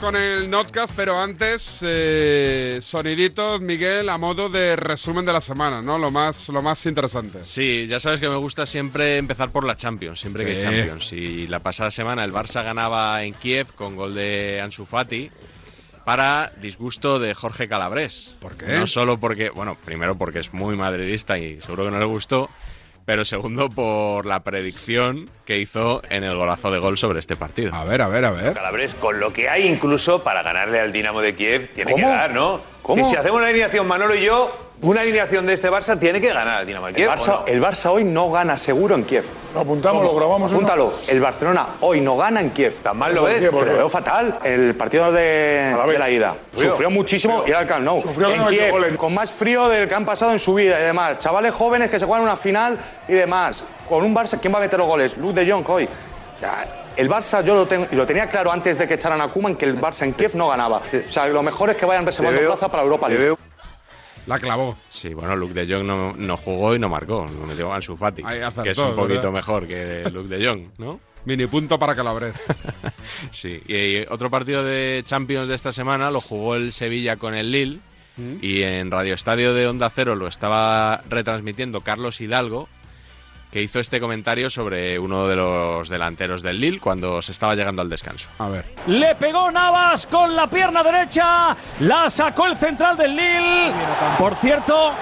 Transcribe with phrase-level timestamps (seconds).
[0.00, 5.82] con el Notcast, pero antes, eh, soniditos, Miguel, a modo de resumen de la semana,
[5.82, 5.98] ¿no?
[5.98, 7.44] Lo más, lo más interesante.
[7.44, 10.62] Sí, ya sabes que me gusta siempre empezar por la Champions, siempre que hay Sí.
[10.62, 11.12] Champions.
[11.12, 15.30] Y la pasada semana el Barça ganaba en Kiev con gol de Ansu Fati
[16.04, 18.34] para disgusto de Jorge Calabres.
[18.40, 18.66] ¿Por qué?
[18.68, 22.48] No solo porque, bueno, primero porque es muy madridista y seguro que no le gustó,
[23.04, 27.74] pero segundo por la predicción que hizo en el golazo de gol sobre este partido.
[27.74, 28.52] A ver, a ver, a ver.
[28.54, 32.04] Calabres, con lo que hay incluso para ganarle al Dinamo de Kiev, tiene ¿Cómo?
[32.04, 32.60] que dar, ¿no?
[32.82, 33.06] ¿Cómo?
[33.06, 36.28] Y si hacemos una alineación, Manolo y yo, una alineación de este Barça tiene que
[36.28, 37.08] ganar al Dinamo de El Kiev.
[37.08, 37.46] ¿o Barça, no?
[37.46, 39.24] el Barça hoy no gana seguro en Kiev.
[39.52, 40.52] Lo apuntamos, lo grabamos.
[40.52, 40.94] Apúntalo.
[41.08, 42.74] El Barcelona hoy no gana en Kiev.
[42.82, 43.40] ¿Tan mal lo ¿Por ves?
[43.40, 44.38] Pero lo veo fatal.
[44.44, 45.94] El partido de, A la vez.
[45.94, 46.34] de la ida.
[46.52, 46.70] Sufrió.
[46.70, 48.00] Sufrió muchísimo y era el Camp Nou.
[48.00, 48.96] Sufrió en Kiev, goles.
[48.96, 51.18] con más frío del que han pasado en su vida y demás.
[51.18, 53.64] Chavales jóvenes que se juegan una final y demás.
[53.88, 55.16] Con un Barça, ¿quién va a meter los goles?
[55.16, 55.84] Luke de Jong hoy.
[55.84, 56.64] O sea,
[56.96, 59.56] el Barça, yo lo, tengo, y lo tenía claro antes de que echaran a Koeman,
[59.56, 60.78] que el Barça en Kiev no ganaba.
[60.78, 63.34] O sea, lo mejor es que vayan reservando plaza para Europa League.
[64.30, 64.76] La clavó.
[64.88, 67.26] Sí, bueno, Luke de Jong no, no jugó y no marcó.
[67.26, 69.32] Lo metió Ansu Fati, acertó, que es un poquito ¿verdad?
[69.32, 71.00] mejor que Luke de Jong, ¿no?
[71.24, 72.34] Mini punto para Calabres.
[73.32, 77.50] Sí, y otro partido de Champions de esta semana lo jugó el Sevilla con el
[77.50, 77.80] Lille
[78.40, 82.68] y en Radio Estadio de Onda Cero lo estaba retransmitiendo Carlos Hidalgo,
[83.50, 87.82] que hizo este comentario sobre uno de los delanteros del Lille cuando se estaba llegando
[87.82, 88.28] al descanso.
[88.38, 88.64] A ver.
[88.86, 91.56] Le pegó Navas con la pierna derecha.
[91.80, 93.72] La sacó el central del Lille.
[94.18, 94.92] Por cierto,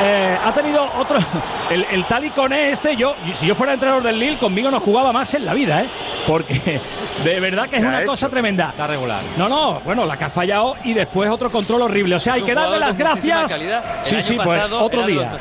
[0.00, 1.18] eh, ha tenido otro.
[1.70, 5.12] El, el tal Iconé este, yo, si yo fuera entrenador del Lille, conmigo no jugaba
[5.12, 5.88] más en la vida, ¿eh?
[6.28, 6.80] Porque
[7.24, 8.10] de verdad que es ¿Qué ha una hecho?
[8.10, 8.70] cosa tremenda.
[8.70, 9.22] Está regular.
[9.36, 12.16] No, no, bueno, la que ha fallado y después otro control horrible.
[12.16, 13.58] O sea, hay que darle las gracias.
[14.04, 15.38] Sí, sí, pues otro día.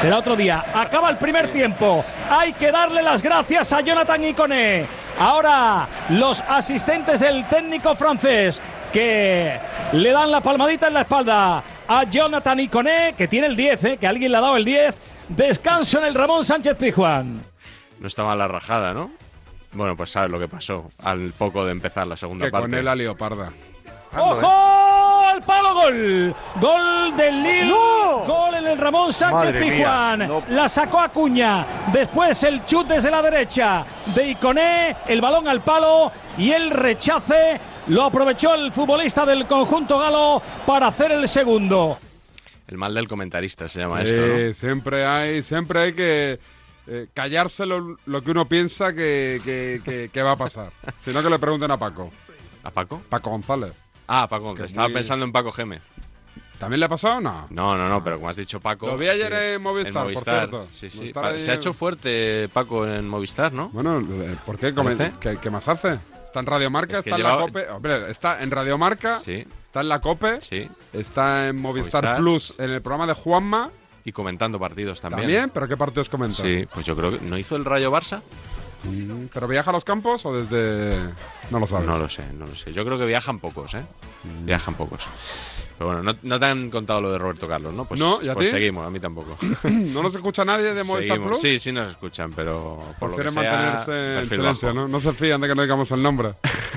[0.00, 0.64] Será otro día.
[0.74, 2.04] Acaba el primer tiempo.
[2.30, 4.86] Hay que darle las gracias a Jonathan Iconé.
[5.18, 8.60] Ahora, los asistentes del técnico francés
[8.92, 9.58] que
[9.92, 13.96] le dan la palmadita en la espalda a Jonathan Iconé, que tiene el 10, ¿eh?
[13.98, 14.94] que alguien le ha dado el 10.
[15.28, 17.42] Descanso en el Ramón Sánchez Pizjuán.
[17.98, 19.10] No estaba la rajada, ¿no?
[19.76, 22.64] Bueno, pues sabes lo que pasó al poco de empezar la segunda Que parte.
[22.70, 23.50] con él a Leoparda.
[24.16, 25.26] ¡Ojo!
[25.28, 26.34] ¡Al palo gol!
[26.60, 27.72] Gol del Lille.
[28.26, 30.20] Gol en el Ramón Sánchez Pizjuán.
[30.26, 30.42] no.
[30.48, 31.66] La sacó Acuña.
[31.92, 33.84] Después el chut desde la derecha
[34.14, 34.96] de Iconé.
[35.06, 37.60] El balón al palo y el rechace.
[37.88, 41.98] Lo aprovechó el futbolista del conjunto galo para hacer el segundo.
[42.68, 44.52] El mal del comentarista se llama Sí, esto, ¿no?
[44.54, 46.40] siempre hay, siempre hay que
[46.86, 50.70] eh, callarse lo, que uno piensa que, que- que- que va a pasar.
[51.00, 52.10] Si no, que le pregunten a Paco.
[52.62, 53.00] ¿A Paco?
[53.08, 53.72] Paco González.
[54.08, 55.82] Ah, Paco, que estaba muy- pensando en Paco Gémez.
[56.58, 57.46] ¿También le ha pasado o no?
[57.50, 58.86] No, no, no, pero como has dicho Paco.
[58.86, 60.68] Lo vi ayer sí, en Movistar, por cierto.
[60.72, 60.98] Sí, sí.
[60.98, 63.68] Movistar Se ha hecho fuerte Paco en Movistar, ¿no?
[63.70, 64.74] Bueno, eh, ¿por qué?
[65.20, 65.98] ¿Qué, qué más hace?
[66.24, 67.68] Está en Radio Marca, Es que está en la COPE.
[67.70, 70.68] Hombre, está en Radio Marca, Sí, está en la COPE, sí.
[70.94, 72.16] está en Movistar, Movistar.
[72.18, 73.70] Plus, en el programa de Juanma.
[74.06, 75.22] Y comentando partidos también.
[75.22, 76.40] También, pero ¿qué partidos comenta?
[76.40, 77.20] Sí, pues yo creo que.
[77.26, 78.22] ¿No hizo el Rayo Barça?
[78.84, 80.96] Mm, ¿Pero viaja a los campos o desde.?
[81.50, 81.88] No lo sabes.
[81.88, 82.72] No lo sé, no lo sé.
[82.72, 83.82] Yo creo que viajan pocos, ¿eh?
[84.44, 85.02] Viajan pocos.
[85.76, 87.84] Pero bueno, no, no te han contado lo de Roberto Carlos, ¿no?
[87.84, 89.36] Pues, No, ¿y a pues seguimos, a mí tampoco.
[89.64, 91.40] ¿No nos escucha nadie de Movistar Seguimos.
[91.40, 91.42] Plus?
[91.42, 94.72] Sí, sí nos escuchan, pero por lo que sea, mantenerse en silencio, bajo.
[94.72, 94.86] ¿no?
[94.86, 96.34] No se fían de que no digamos el nombre.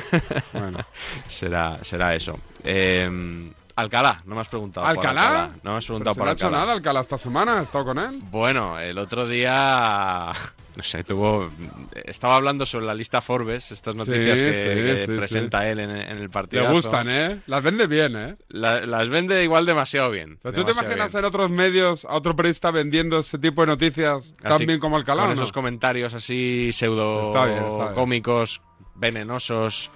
[0.53, 0.79] bueno.
[1.27, 2.39] Será, será eso.
[2.63, 4.85] Eh, Alcalá, no me has preguntado.
[4.87, 5.51] por ¿Alcalá?
[5.63, 6.61] No me has preguntado por no ha hecho Alcalá.
[6.63, 8.19] nada Alcalá esta semana, he estado con él.
[8.31, 10.31] Bueno, el otro día,
[10.75, 11.49] no sé, tuvo,
[12.05, 15.79] estaba hablando sobre la lista Forbes, estas noticias Sí, que, sí, que sí, presenta él
[15.79, 16.63] en, en el partido.
[16.63, 17.41] Le gustan, ¿eh?
[17.47, 18.35] Las vende bien, ¿eh?
[18.49, 20.39] las vende igual demasiado bien.
[20.41, 21.19] Pero ¿Tú te imaginas bien.
[21.19, 25.23] en otros medios a otro periodista vendiendo ese tipo de noticias tan bien como Alcalá?
[25.23, 25.41] Con o no?
[25.41, 27.93] esos comentarios así pseudo Está bien, está bien.
[27.95, 28.61] cómicos,
[28.95, 29.89] venenosos.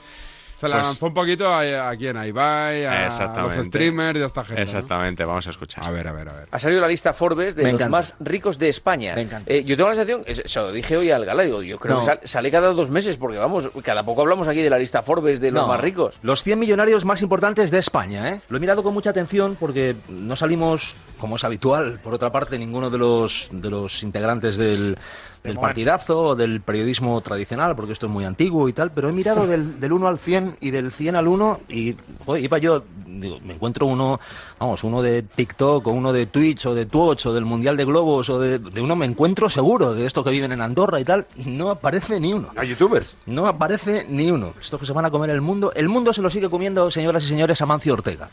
[0.63, 4.18] Se la pues- lanzó un poquito a, a quién, a Ibai, a, a los streamers
[4.19, 4.62] y a esta gente.
[4.62, 4.63] ¿no?
[4.63, 5.84] Exactamente, vamos a escuchar.
[5.84, 6.47] A ver, a ver, a ver.
[6.51, 7.98] Ha salido la lista Forbes de Me los encanta.
[7.98, 9.13] más ricos de España.
[9.15, 9.51] Me encanta.
[9.51, 12.00] Eh, yo tengo la sensación, se lo dije hoy al Gala, digo, yo creo No.
[12.01, 15.01] que sal- sale cada dos meses, porque vamos, cada poco hablamos aquí de la lista
[15.04, 15.68] Forbes de los No.
[15.68, 16.15] más ricos.
[16.21, 18.39] Los 100 millonarios más importantes de España, ¿eh?
[18.50, 22.57] Lo he mirado con mucha atención porque no salimos, como es habitual, por otra parte,
[22.57, 24.98] ninguno de los, de los integrantes del,
[25.44, 29.12] del partidazo o del periodismo tradicional, porque esto es muy antiguo y tal, pero he
[29.12, 31.95] mirado del, del 1 al 100 y del 100 al 1 y
[32.25, 34.19] joder, iba yo, digo, me encuentro uno,
[34.60, 37.84] vamos, uno de TikTok o uno de Twitch o de Twitch o del Mundial de
[37.86, 41.04] Globos o de, de uno me encuentro seguro, de estos que viven en Andorra y
[41.04, 42.50] tal, y no aparece ni uno.
[42.56, 43.16] ¿A youtubers?
[43.25, 44.54] No aparece ni uno.
[44.62, 45.74] Estos que se van a comer el mundo.
[45.75, 48.30] El mundo se lo sigue comiendo, señoras y señores, Amancio Ortega.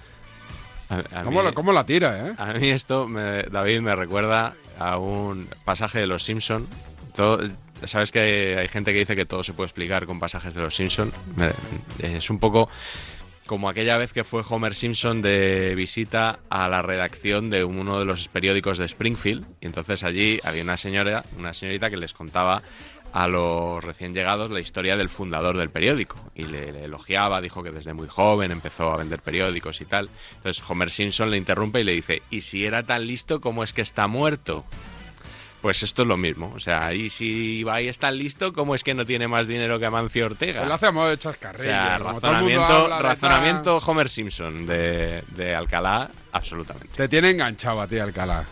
[0.88, 2.34] A- a ¿Cómo, mí- la, ¿Cómo la tira, eh?
[2.38, 6.66] A mí esto, me- David, me recuerda a un pasaje de Los Simpson.
[7.14, 7.40] Todo,
[7.84, 10.74] Sabes que hay gente que dice que todo se puede explicar con pasajes de Los
[10.74, 11.10] Simpson.
[11.36, 12.68] Me- Es un poco
[13.46, 18.04] como aquella vez que fue Homer Simpson de visita a la redacción de uno de
[18.04, 19.44] los periódicos de Springfield.
[19.62, 22.62] Y entonces allí había una señora, una señorita que les contaba
[23.12, 27.60] a los recién llegados la historia del fundador del periódico y le, le, elogiaba, dijo
[27.64, 30.10] que desde muy joven empezó a vender periódicos y tal.
[30.36, 33.72] Entonces Homer Simpson le interrumpe y le dice, ¿y si era tan listo, cómo es
[33.72, 34.64] que está muerto?
[35.62, 36.52] Pues esto es lo mismo.
[36.56, 39.78] O sea, y si Ibai es tan listo, ¿cómo es que no tiene más dinero
[39.78, 40.60] que Amancio Ortega?
[40.60, 41.64] Pues lo hacemos de O chascarrillo.
[41.64, 46.88] sea, como todo el mundo razonamiento, de razonamiento Homer Simpson de, de Alcalá, absolutamente.
[46.96, 48.44] Te tiene enganchado a ti, Alcalá.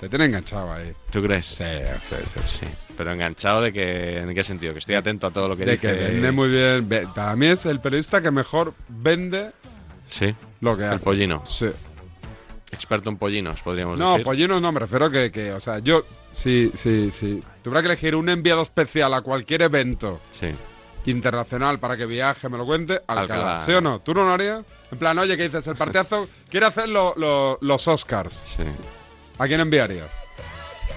[0.00, 0.92] Te tiene enganchado ahí.
[1.10, 1.46] ¿Tú crees?
[1.46, 1.64] Sí,
[2.10, 2.40] sí, sí.
[2.60, 2.66] Sí.
[2.98, 4.72] Pero enganchado de que, ¿en qué sentido?
[4.72, 5.86] Que estoy atento a todo lo que De dice.
[5.88, 6.86] que vende muy bien.
[7.14, 9.52] Para mí es el periodista que mejor vende
[10.10, 10.34] Sí.
[10.60, 11.04] lo que El hace.
[11.04, 11.44] pollino.
[11.46, 11.66] Sí.
[12.76, 14.24] Experto en pollinos, podríamos No, decir.
[14.24, 18.14] pollinos no, me refiero que, que, o sea, yo, si, si, si tuviera que elegir
[18.14, 20.48] un enviado especial a cualquier evento Sí.
[21.10, 23.64] internacional para que viaje, me lo cuente, Alcalá.
[23.64, 24.00] ¿Sí o no?
[24.00, 24.64] ¿Tú no lo harías?
[24.92, 25.66] En plan, oye, ¿qué dices?
[25.66, 28.42] El partidazo quiere hacer lo- lo- los Oscars.
[28.56, 28.64] Sí.
[29.38, 30.10] ¿A quién enviarías?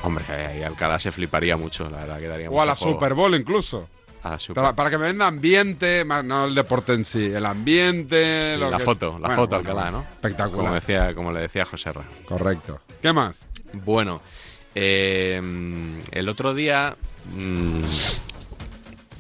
[0.04, 2.94] Hombre, ahí Alcalá se fliparía mucho, la verdad, que daría O a mucho la juego.
[2.94, 3.90] Super Bowl incluso.
[4.24, 7.26] A la Super Para, para que me venda ambiente, más- no el deporte en sí,
[7.26, 8.54] el ambiente.
[8.56, 10.02] Sí, lo la que- foto, la Bueno, foto bueno, Alcalá, ¿no?
[10.02, 10.66] Espectacular.
[10.66, 12.02] Como, decía, como le decía José Ra.
[12.26, 12.82] Correcto.
[13.02, 13.42] ¿Qué más?
[13.74, 14.22] Bueno,
[14.76, 15.42] eh,
[16.12, 16.96] el otro día
[17.34, 17.82] mm,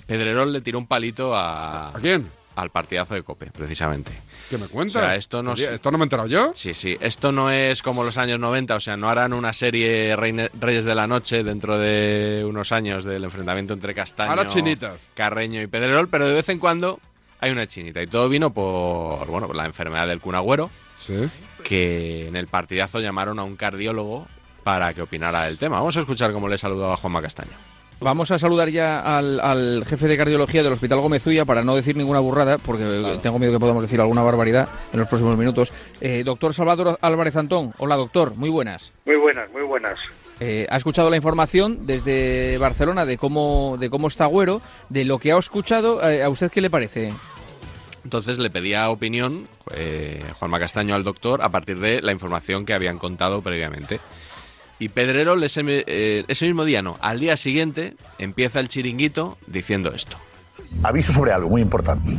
[0.08, 2.26] Pedrerol le tiró un palito a, ¿A quién?
[2.62, 4.12] Al partidazo de Cope, precisamente.
[4.50, 4.96] ¿Qué me cuentas?
[5.02, 6.52] O sea, esto no Oye, ¿Esto no me he enterado yo?
[6.56, 10.16] Sí, sí, esto no es como los años 90, o sea, no harán una serie
[10.16, 14.54] Reine- Reyes de la Noche dentro de unos años del enfrentamiento entre Castaño, A las
[14.54, 15.00] chinitas.
[15.14, 17.00] Carreño y Pedrerol, pero de vez en cuando
[17.40, 18.02] hay una chinita.
[18.02, 20.70] Y todo vino por, bueno, por la enfermedad del cunagüero,
[21.00, 21.30] Sí.
[21.64, 24.28] que en el partidazo llamaron a un cardiólogo
[24.64, 25.78] para que opinara del tema.
[25.78, 27.52] Vamos a escuchar cómo le saludaba Juanma Castaño.
[28.02, 31.76] Vamos a saludar ya al, al jefe de cardiología del Hospital Gómez Ulla para no
[31.76, 35.74] decir ninguna burrada, porque tengo miedo que podamos decir alguna barbaridad en los próximos minutos.
[36.00, 38.94] Eh, doctor Salvador Álvarez Antón, hola doctor, muy buenas.
[39.06, 40.00] Muy buenas, muy buenas.
[40.40, 45.20] Eh, ha escuchado la información desde Barcelona de cómo, de cómo está Agüero, de lo
[45.20, 47.14] que ha escuchado, eh, ¿a usted qué le parece?
[48.06, 52.74] Entonces le pedía opinión eh, Juanma Castaño al doctor a partir de la información que
[52.74, 54.00] habían contado previamente.
[54.80, 59.92] Y Pedrerol ese, eh, ese mismo día, no, al día siguiente empieza el chiringuito diciendo
[59.94, 60.18] esto.
[60.84, 62.16] Aviso sobre algo muy importante.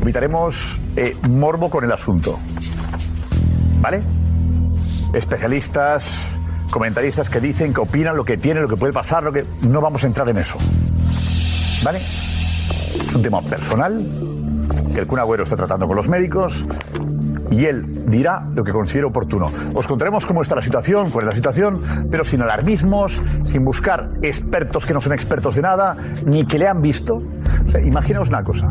[0.00, 2.38] Evitaremos eh, morbo con el asunto.
[3.80, 4.02] ¿Vale?
[5.12, 6.38] Especialistas,
[6.70, 9.44] comentaristas que dicen, que opinan lo que tiene, lo que puede pasar, lo que.
[9.68, 10.56] No vamos a entrar en eso.
[11.84, 11.98] ¿Vale?
[11.98, 14.08] Es un tema personal
[14.94, 16.64] que el Kun está tratando con los médicos
[17.50, 19.50] y él dirá lo que considere oportuno.
[19.74, 21.80] Os contaremos cómo está la situación, cuál es la situación,
[22.10, 26.68] pero sin alarmismos, sin buscar expertos que no son expertos de nada, ni que le
[26.68, 27.16] han visto.
[27.16, 28.66] O sea, imaginaos una cosa.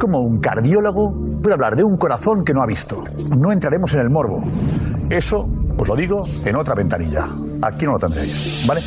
[0.00, 1.12] Como un cardiólogo
[1.42, 3.04] puede hablar de un corazón que no ha visto.
[3.38, 4.42] No entraremos en el morbo.
[5.10, 5.46] Eso,
[5.76, 7.26] os lo digo, en otra ventanilla.
[7.62, 8.80] Aquí no lo tendréis, ¿vale?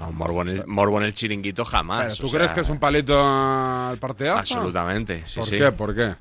[0.00, 2.14] No, morbo, en el, morbo en el chiringuito jamás.
[2.16, 4.38] Pero, ¿Tú o crees sea, que es un palito al partidazo?
[4.38, 5.56] Absolutamente, sí, ¿Por sí.
[5.58, 5.72] qué?
[5.72, 6.14] ¿Por qué?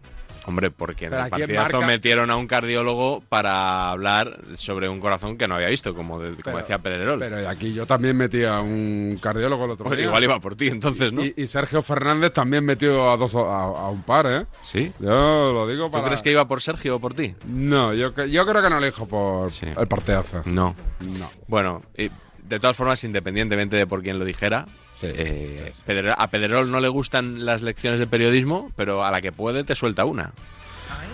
[0.50, 1.88] Hombre, porque en el ¿a quién partidazo marca?
[1.88, 6.32] metieron a un cardiólogo para hablar sobre un corazón que no había visto, como, de-
[6.32, 7.20] como Pero- decía Pedrerol.
[7.20, 10.08] Pero aquí yo también metí a un cardiólogo el otro Pues día.
[10.08, 11.24] igual iba por ti, entonces, ¿no?
[11.24, 14.46] Y, y Sergio Fernández también metió a dos a, a un par, ¿eh?
[14.63, 14.91] ¿Sí?
[15.00, 16.06] Yo lo digo ¿Tú para...
[16.06, 17.36] crees que iba por Sergio o por ti?
[17.46, 19.68] No, yo, yo creo que no lo dijo por Sí.
[19.68, 20.41] el partidazo.
[20.46, 20.75] No.
[21.20, 21.29] No.
[21.48, 22.10] Bueno, y
[22.44, 24.65] de todas formas, independientemente de por quién lo dijera,
[25.00, 29.22] Sí, eh, Pedrerol- a Pedrerol no le gustan las lecciones de periodismo, pero a la
[29.22, 30.32] que puede te suelta una.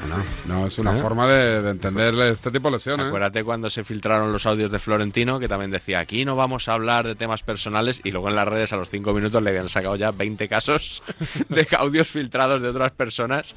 [0.08, 0.16] No,
[0.62, 1.02] no, es una ¿Eh?
[1.02, 3.08] forma de, de entenderle este tipo de lesiones.
[3.08, 6.74] Acuérdate cuando se filtraron los audios de Florentino, que también decía, aquí no vamos a
[6.74, 9.68] hablar de temas personales, y luego en las redes a los cinco minutos le habían
[9.68, 11.02] sacado ya 20 casos
[11.50, 13.56] de audios filtrados de otras personas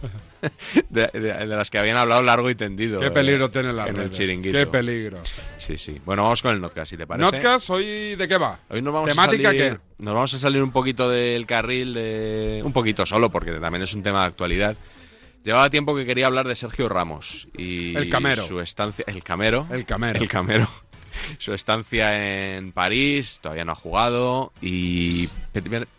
[0.90, 2.99] de, de- de las que habían hablado largo y tendido.
[3.00, 4.04] Qué eh, peligro tiene la en red.
[4.04, 4.56] el chiringuito.
[4.58, 5.18] Qué peligro.
[5.68, 5.96] Sí, sí.
[6.06, 7.30] Bueno, vamos con el notcast, si te parece.
[7.30, 8.58] Notcast, ¿hoy de qué va?
[8.70, 10.02] Hoy nos vamos ¿Temática a salir, qué?
[10.02, 13.92] Nos vamos a salir un poquito del carril, de un poquito solo, porque también es
[13.92, 14.76] un tema de actualidad.
[15.44, 18.46] Llevaba tiempo que quería hablar de Sergio Ramos y El Camero.
[18.46, 20.18] su estancia, el Camero, El Camero.
[20.18, 20.68] el Camero,
[21.38, 25.28] su estancia en París, todavía no ha jugado y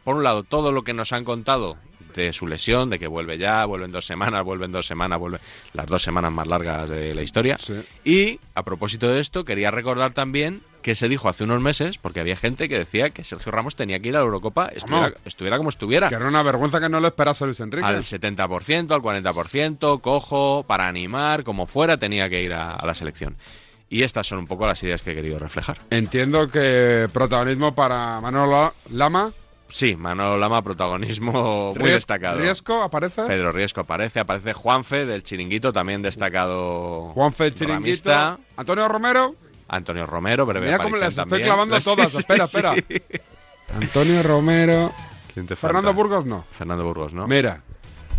[0.03, 1.77] por un lado todo lo que nos han contado
[2.15, 5.19] de su lesión, de que vuelve ya, vuelve en dos semanas, vuelve en dos semanas,
[5.19, 5.39] vuelve
[5.73, 7.57] las dos semanas más largas de la historia.
[7.57, 7.75] Sí.
[8.03, 12.19] Y a propósito de esto, quería recordar también que se dijo hace unos meses, porque
[12.19, 15.57] había gente que decía que Sergio Ramos tenía que ir a la Eurocopa, estuviera, estuviera
[15.57, 16.07] como estuviera.
[16.07, 17.85] Que era una vergüenza que no lo esperase Luis Enrique.
[17.85, 22.93] Al 70%, al 40%, cojo, para animar, como fuera, tenía que ir a, a la
[22.93, 23.35] selección.
[23.89, 25.79] Y estas son un poco las ideas que he querido reflejar.
[25.89, 29.33] Entiendo que protagonismo para Manolo Lama
[29.69, 32.39] Sí, Manolo Lama, protagonismo muy Ries- destacado.
[32.39, 33.23] Riesco aparece.
[33.23, 37.09] Pedro Riesco aparece, aparece Juanfe del Chiringuito, también destacado.
[37.13, 37.73] Juanfe Chiringuito.
[38.09, 38.39] ramista.
[38.57, 39.35] Antonio Romero.
[39.67, 42.11] Antonio Romero, breve Mira cómo las estoy clavando Sí, todas.
[42.11, 42.57] sí, espera, sí.
[42.57, 42.75] espera.
[43.79, 44.91] Antonio Romero.
[45.33, 45.93] ¿Quién te Fernando?
[45.93, 46.43] Burgos no.
[46.57, 47.27] Fernando Burgos, ¿no?
[47.27, 47.61] Mira.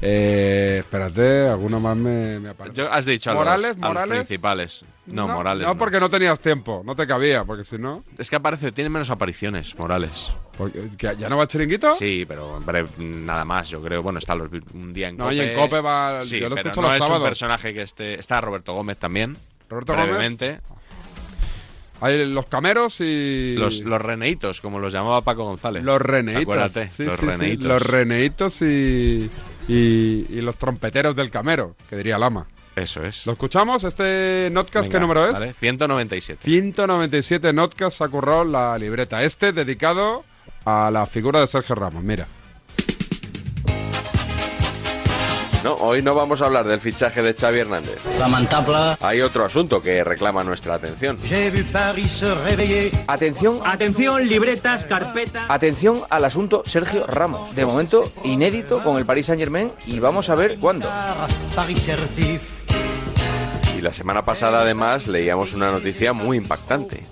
[0.03, 2.77] Eh, espérate, alguno más me, me aparece.
[2.77, 4.19] Yo- has dicho a los- Morales, a los Morales.
[4.19, 4.85] principales.
[5.07, 5.67] No, Morales.
[5.67, 8.03] No, porque no tenías tiempo, no te cabía, porque si no.
[8.17, 10.31] Es que aparece, tiene menos apariciones, Morales.
[10.57, 11.93] Porque, ¿que ¿Ya no va el chiringuito?
[11.95, 14.03] Sí, pero breve, nada más, yo creo.
[14.03, 15.37] Bueno, está los, un día en No, Cope.
[15.37, 17.23] y en Cope va- Sí, yo lo pero escucho no los es sábados.
[17.23, 18.15] un personaje que esté.
[18.19, 19.37] Está Roberto Gómez también.
[19.69, 20.07] Roberto Gómez.
[20.09, 20.61] brevemente.
[22.03, 23.55] Hay los cameros y.
[23.59, 25.85] Los, los reneitos, como los llamaba Paco González.
[25.85, 26.43] Los reneitos.
[26.45, 27.67] Acuérdate, sí, los sí, sí, reneitos.
[27.67, 29.31] Los reneitos y,
[29.71, 32.47] y, y los trompeteros del camero, que diría Lama.
[32.77, 33.27] Eso es.
[33.27, 33.85] ¿Lo escuchamos?
[33.85, 35.33] ¿Este Notcast Venga, qué número es?
[35.35, 36.41] vale, 197.
[36.45, 39.23] 197 Notcast ha currado la libreta.
[39.23, 40.25] Este dedicado
[40.65, 42.03] a la figura de Sergio Ramos.
[42.03, 42.27] Mira.
[45.63, 47.99] No, hoy no vamos a hablar del fichaje de Xavi Hernández.
[48.19, 48.97] Lamentable.
[49.01, 51.19] Hay otro asunto que reclama nuestra atención.
[51.29, 52.93] J'ai vu Paris se réveiller.
[53.07, 55.45] Atención, Atención, libretas, carpetas.
[55.49, 57.55] atención al asunto Sergio Ramos.
[57.55, 60.89] De momento, inédito con el Paris Saint Germain y vamos a ver cuándo.
[63.81, 67.03] Y la semana pasada, además, leíamos una noticia muy impactante.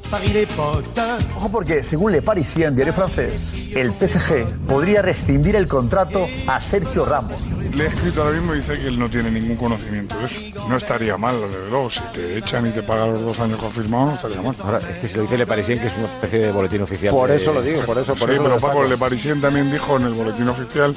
[1.35, 7.07] Ojo porque, según Le Parisien, diario francés, el PSG podría rescindir el contrato a Sergio
[7.07, 7.41] Ramos.
[7.75, 10.69] Le he escrito ahora mismo y dice que él no tiene ningún conocimiento de eso.
[10.69, 11.89] No estaría mal, desde luego.
[11.89, 14.57] Si te echan y te pagan los dos años confirmados, no estaría mal.
[14.63, 17.15] Ahora, es que si lo dice Le Parisien, que es una especie de boletín oficial.
[17.15, 18.59] Por de- eso lo digo, por eso, por sí, eso pero.
[18.59, 20.95] Paco Le Parisien también dijo en el boletín oficial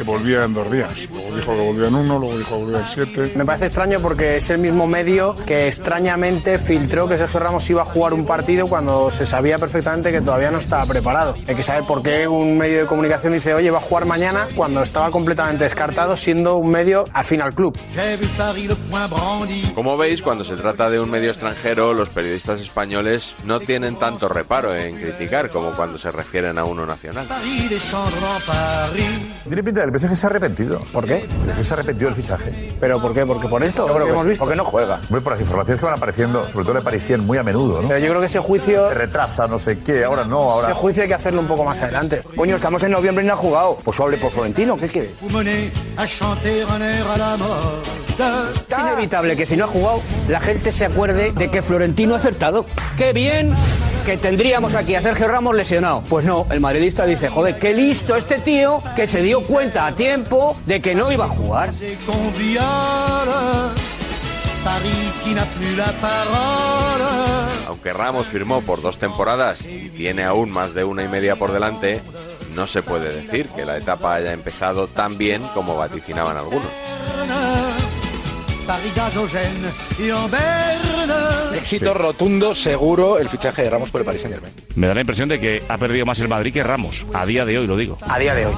[0.00, 0.90] que volvía en dos días.
[1.10, 3.32] Luego dijo que volvía en uno, luego dijo que volvía en siete.
[3.36, 7.82] Me parece extraño porque es el mismo medio que extrañamente filtró que Sergio Ramos iba
[7.82, 11.34] a jugar un partido cuando se sabía perfectamente que todavía no estaba preparado.
[11.46, 14.48] Hay que saber por qué un medio de comunicación dice, oye, va a jugar mañana
[14.56, 17.78] cuando estaba completamente descartado siendo un medio afín al club.
[19.74, 24.28] Como veis, cuando se trata de un medio extranjero, los periodistas españoles no tienen tanto
[24.28, 27.26] reparo en criticar como cuando se refieren a uno nacional.
[29.90, 30.78] Del PSG se ha arrepentido.
[30.92, 31.16] ¿Por qué?
[31.16, 32.72] El PSG se ha arrepentido del fichaje.
[32.78, 33.26] ¿Pero por qué?
[33.26, 33.88] ¿Porque por esto?
[33.88, 34.44] Yo creo que hemos visto.
[34.44, 35.00] Porque no juega.
[35.08, 37.88] Voy por las informaciones que van apareciendo, sobre todo Le Parisien, muy a menudo, ¿no?
[37.88, 40.68] Pero yo creo que ese juicio, Se retrasa, no sé qué, ahora no, ahora...
[40.68, 42.22] ese juicio hay que hacerlo un poco más adelante.
[42.36, 43.78] Coño, estamos en noviembre y no ha jugado.
[43.82, 45.10] Pues hable por Florentino, ¿qué quiere?
[48.68, 52.18] Es inevitable que si no ha jugado, la gente se acuerde de que Florentino ha
[52.18, 52.64] acertado.
[52.96, 53.54] ¡Qué bien!
[54.04, 56.02] Que tendríamos aquí a Sergio Ramos lesionado.
[56.08, 59.92] Pues no, el madridista dice, joder, qué listo este tío que se dio cuenta a
[59.92, 61.72] tiempo de que no iba a jugar.
[67.66, 71.52] Aunque Ramos firmó por dos temporadas y tiene aún más de una y media por
[71.52, 72.02] delante,
[72.54, 76.68] no se puede decir que la etapa haya empezado tan bien como vaticinaban algunos.
[79.98, 81.58] En berne.
[81.58, 84.54] Éxito rotundo, seguro, el fichaje de Ramos por el Paris Saint Germain.
[84.76, 87.04] Me da la impresión de que ha perdido más el Madrid que Ramos.
[87.12, 87.98] A día de hoy lo digo.
[88.00, 88.54] A día de hoy.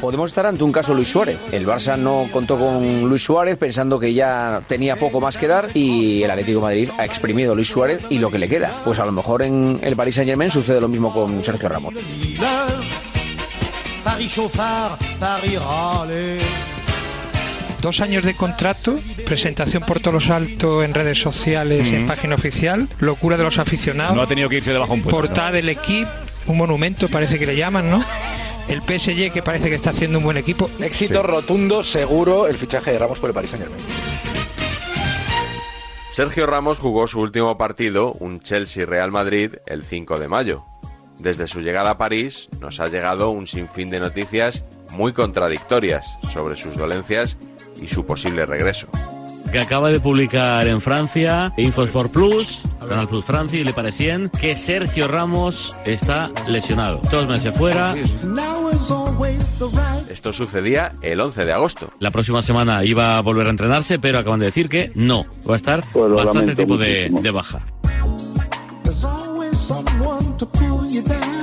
[0.00, 1.38] Podemos estar ante un caso Luis Suárez.
[1.52, 5.68] El Barça no contó con Luis Suárez pensando que ya tenía poco más que dar
[5.74, 8.72] y el Atlético de Madrid ha exprimido a Luis Suárez y lo que le queda.
[8.84, 11.94] Pues a lo mejor en el Paris Saint Germain sucede lo mismo con Sergio Ramos.
[14.04, 16.40] Paris chauffard, Paris râler.
[17.80, 22.36] Dos años de contrato, presentación por todos los altos en redes sociales y en página
[22.36, 25.16] oficial, locura de los aficionados, No ha tenido que irse debajo un puente.
[25.16, 26.08] portada del equipo,
[26.46, 28.04] un monumento parece que le llaman, ¿no?
[28.68, 30.70] El PSG que parece que está haciendo un buen equipo.
[30.78, 33.84] Éxito rotundo, seguro, el fichaje de Ramos por el Paris Saint Germain.
[36.10, 40.64] Sergio Ramos jugó su último partido, un Chelsea-Real Madrid, el 5 de mayo.
[41.22, 46.56] Desde su llegada a París nos ha llegado un sinfín de noticias muy contradictorias sobre
[46.56, 47.38] sus dolencias
[47.80, 48.88] y su posible regreso.
[49.52, 54.56] que acaba de publicar en Francia Infosport Plus, Canal Plus Francia y Le Parisien que
[54.56, 57.00] Sergio Ramos está lesionado.
[57.10, 57.94] Dos meses fuera.
[60.10, 61.92] Esto sucedía el 11 de agosto.
[61.98, 65.24] La próxima semana iba a volver a entrenarse, pero acaban de decir que no.
[65.48, 67.22] Va a estar Pues bastante lamento tiempo de, muchísimo.
[67.22, 67.58] de baja.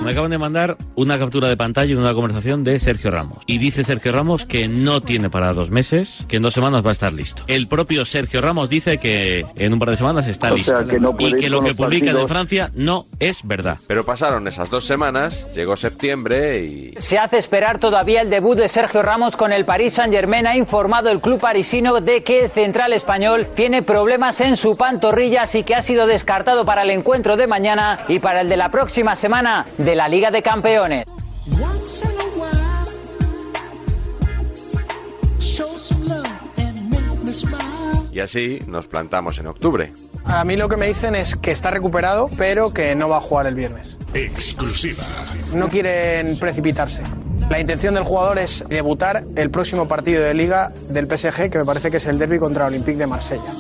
[0.04, 3.40] Me acaban de mandar una captura de pantalla de una conversación de Sergio Ramos.
[3.46, 6.90] Y dice Sergio Ramos que no tiene para dos meses, que en dos semanas va
[6.90, 7.44] a estar listo.
[7.48, 10.72] El propio Sergio Ramos dice que en un par de semanas está O listo.
[10.72, 12.28] sea, que no y que lo que publican en.
[12.30, 13.78] Francia no es verdad.
[13.88, 18.70] Pero pasaron esas dos semanas, llegó septiembre y Se hace esperar todavía el debut de
[18.70, 20.48] Sergio Ramos con el Paris Saint-Germain.
[20.48, 25.44] Ha informado el club parisino de que el central español tiene problemas en su pantorrilla,
[25.44, 28.70] así que ha sido descartado para el encuentro de mañana y para el de la
[28.72, 31.06] próxima semana de la Liga de Campeones.
[38.12, 39.94] Y así nos plantamos en octubre.
[40.26, 43.22] A mí lo que me dicen es que está recuperado, pero que no va a
[43.22, 43.98] jugar el viernes.
[44.14, 45.04] Exclusiva.
[45.54, 47.02] No quieren precipitarse.
[47.50, 51.66] La intención del jugador es debutar el próximo partido de liga del PSG, que me
[51.66, 53.54] parece que es el derby contra el Olympique de Marsella.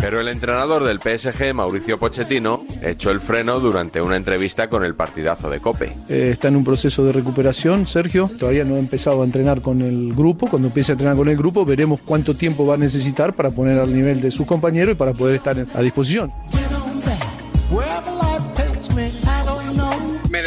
[0.00, 4.94] Pero el entrenador del PSG, Mauricio Pochettino, echó el freno durante una entrevista con el
[4.94, 5.92] partidazo de Cope.
[6.08, 8.30] Eh, está en un proceso de recuperación, Sergio.
[8.38, 10.48] Todavía no ha empezado a entrenar con el grupo.
[10.48, 13.78] Cuando empiece a entrenar con el grupo, veremos cuánto tiempo va a necesitar para poner
[13.78, 16.32] al nivel de sus compañeros y para poder estar a disposición.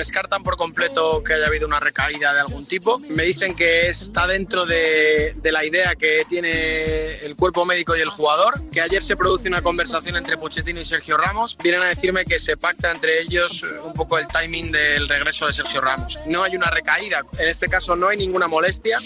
[0.03, 2.99] Descartan por completo que haya habido una recaída de algún tipo.
[3.09, 8.01] Me dicen que está dentro de, de la idea que tiene el cuerpo médico y
[8.01, 8.61] el jugador.
[8.71, 11.57] Que ayer se produce una conversación entre Pochettino y Sergio Ramos.
[11.63, 15.53] Vienen a decirme que se pacta entre ellos un poco el timing del regreso de
[15.53, 16.19] Sergio Ramos.
[16.27, 17.21] No hay una recaída.
[17.37, 18.99] En este caso no hay ninguna molestia.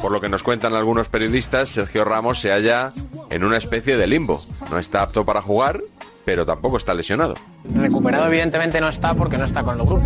[0.00, 2.92] Por lo que nos cuentan algunos periodistas, Sergio Ramos se halla
[3.30, 4.44] en una especie de limbo.
[4.70, 5.80] No está apto para jugar,
[6.24, 7.34] pero tampoco está lesionado.
[7.64, 10.04] Recuperado evidentemente no está porque no está con el grupo.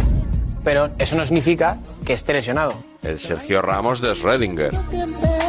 [0.64, 2.74] Pero eso no significa que esté lesionado.
[3.02, 5.47] El Sergio Ramos de Schrödinger.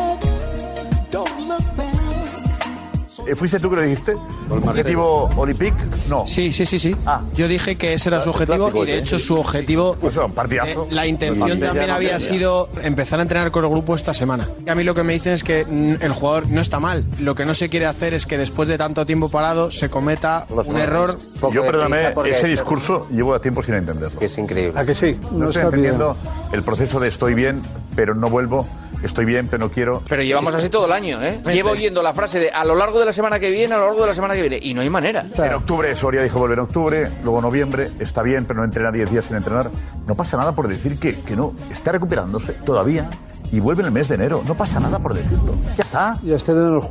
[3.35, 4.15] ¿Fuiste tú que lo dijiste?
[4.49, 5.75] ¿Objetivo Olympique?
[6.09, 6.25] No.
[6.25, 6.95] Sí, sí, sí, sí.
[7.35, 9.95] Yo dije que ese era su objetivo y de hecho su objetivo...
[9.99, 10.83] Pues un partidazo.
[10.89, 14.47] Eh, la intención también había sido empezar a entrenar con el grupo esta semana.
[14.67, 17.05] A mí lo que me dicen es que el jugador no está mal.
[17.19, 20.45] Lo que no se quiere hacer es que después de tanto tiempo parado se cometa
[20.49, 21.17] un error.
[21.51, 24.19] Yo, perdóname, ese discurso llevo a tiempo sin entenderlo.
[24.21, 24.79] es increíble.
[24.79, 25.17] ¿A que sí?
[25.31, 26.17] No, No estoy está entendiendo
[26.51, 27.61] el proceso de estoy bien,
[27.95, 28.65] pero no vuelvo.
[29.03, 30.03] Estoy bien, pero no quiero.
[30.10, 31.39] Pero llevamos así todo el año, ¿eh?
[31.54, 33.86] Llevo oyendo la frase de a lo largo de la semana que viene, a lo
[33.86, 34.60] largo de la semana que viene.
[34.62, 35.26] Y no hay manera.
[35.38, 39.12] En octubre, Soria dijo volver en octubre, luego noviembre, está bien, pero no entrena 10
[39.12, 39.69] días sin entrenar.
[40.06, 43.10] No pasa nada por decir que, que no, está recuperándose todavía
[43.52, 44.43] y vuelve en el mes de enero.
[44.45, 45.56] No pasa nada por decirlo.
[45.78, 46.13] Ya está.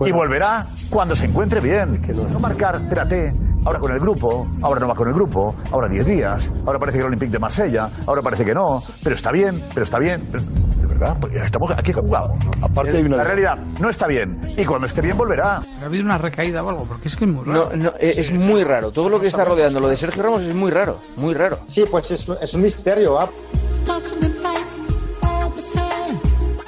[0.08, 2.00] Y volverá cuando se encuentre bien.
[2.32, 3.32] No marcar, espérate,
[3.64, 6.98] ahora con el grupo, ahora no va con el grupo, ahora 10 días, ahora parece
[6.98, 10.26] que el Olympique de Marsella, ahora parece que no, pero está bien, pero está bien.
[10.32, 10.67] pero- de
[10.98, 12.36] verdad, pues estamos aquí jugados.
[12.62, 15.62] Aparte hay una- La realidad no está bien y cuando esté bien volverá.
[15.80, 16.84] ¿Ha habido una recaída o algo?
[16.84, 18.90] Porque es que es muy No, no, eh, es muy raro.
[18.90, 20.98] Todo lo que está rodeando lo de Sergio Ramos es muy raro.
[21.16, 21.60] Muy raro.
[21.66, 23.18] Sí, pues es, es un misterio.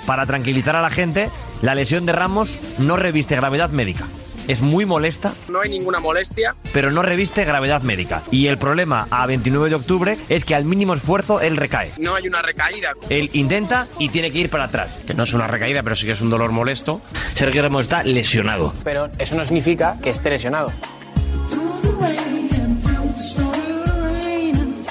[0.06, 1.28] Para tranquilizar a la gente,
[1.62, 4.04] la lesión de Ramos no reviste gravedad médica.
[4.50, 6.56] Es muy molesta, No hay ninguna molestia.
[6.72, 8.20] pero no reviste gravedad médica.
[8.32, 11.92] Y el problema a 29 de octubre es que al mínimo esfuerzo él recae.
[11.98, 12.94] No hay una recaída.
[13.10, 14.90] Él intenta y tiene que ir para atrás.
[15.06, 17.00] Que no es una recaída, pero sí que es un dolor molesto.
[17.34, 18.74] Sergio Ramos está lesionado.
[18.82, 20.72] Pero eso no significa que esté lesionado.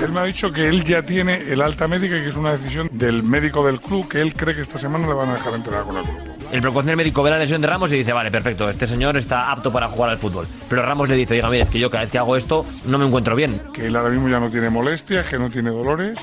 [0.01, 2.53] Él me ha dicho que él ya tiene el alta médica y que es una
[2.53, 5.53] decisión del médico del club que él cree que esta semana le van a dejar
[5.53, 6.28] entrenar con el grupo.
[6.51, 9.51] El precursor médico ve la lesión de Ramos y dice, vale, perfecto, este señor está
[9.51, 10.47] apto para jugar al fútbol.
[10.67, 12.97] Pero Ramos le dice, oiga, mira, es que yo cada vez que hago esto no
[12.97, 13.61] me encuentro bien.
[13.71, 16.17] Que él ahora mismo ya no tiene molestias, que no tiene dolores.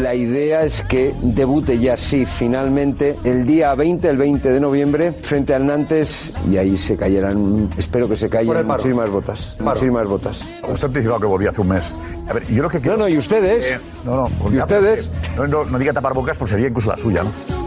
[0.00, 5.12] La idea es que debute ya sí, finalmente, el día 20, el 20 de noviembre,
[5.12, 8.78] frente al Nantes, y ahí se caerán, espero que se Por el callen paro.
[8.78, 9.54] muchísimas botas.
[9.58, 9.70] Paro.
[9.70, 10.40] Muchísimas botas.
[10.68, 11.92] Usted anticipado que volvía hace un mes.
[12.28, 12.96] A ver, yo lo que quiero...
[12.96, 13.72] No, no, ¿y ustedes?
[13.72, 14.52] Eh, no, no.
[14.52, 15.10] ¿Y ustedes?
[15.36, 17.57] No, no, no diga tapar bocas porque sería incluso la suya, ¿no?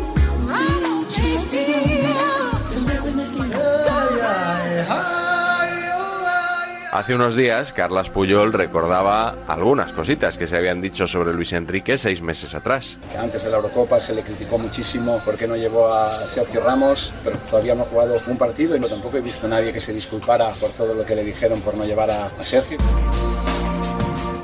[6.91, 11.97] Hace unos días, Carlas Puyol recordaba algunas cositas que se habían dicho sobre Luis Enrique
[11.97, 12.97] seis meses atrás.
[13.09, 17.13] que antes de la Eurocopa se le criticó muchísimo porque no llevó a Sergio Ramos,
[17.23, 19.79] pero todavía no ha jugado un partido y no tampoco he visto a nadie que
[19.79, 22.77] se disculpara por todo lo que le dijeron por no llevar a, a Sergio.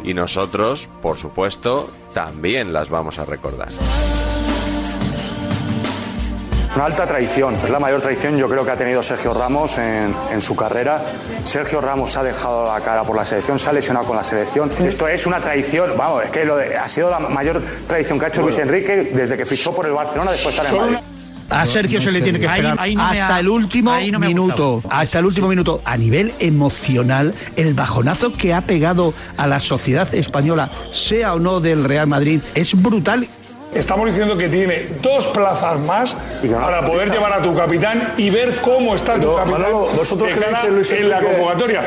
[0.06, 3.68] Y nosotros, por supuesto, también las vamos a recordar.
[6.78, 10.14] Una alta traición, es la mayor traición yo creo que ha tenido Sergio Ramos en,
[10.32, 11.04] en su carrera.
[11.44, 14.70] Sergio Ramos ha dejado la cara por la selección, se ha lesionado con la selección.
[14.86, 18.26] Esto es una traición, vamos, es que lo de- ha sido la mayor traición que
[18.26, 20.98] ha hecho Luis Enrique desde que fichó por el Barcelona después de estar en Madrid.
[21.50, 23.96] A Sergio no se le tiene que esperar ahí no me hasta ha- el último
[24.20, 24.84] minuto.
[24.88, 25.82] Hasta el último minuto.
[25.84, 31.60] A nivel emocional, el bajonazo que ha pegado a la sociedad española, sea o no
[31.60, 33.26] del Real Madrid, es brutal.
[33.78, 36.16] Estamos diciendo que tiene dos plazas más
[36.52, 40.30] para poder llevar a tu capitán y ver cómo está tu Pero, capitán Manolo, ¿vosotros
[40.30, 41.84] de creéis cara que Luis en la convocatoria.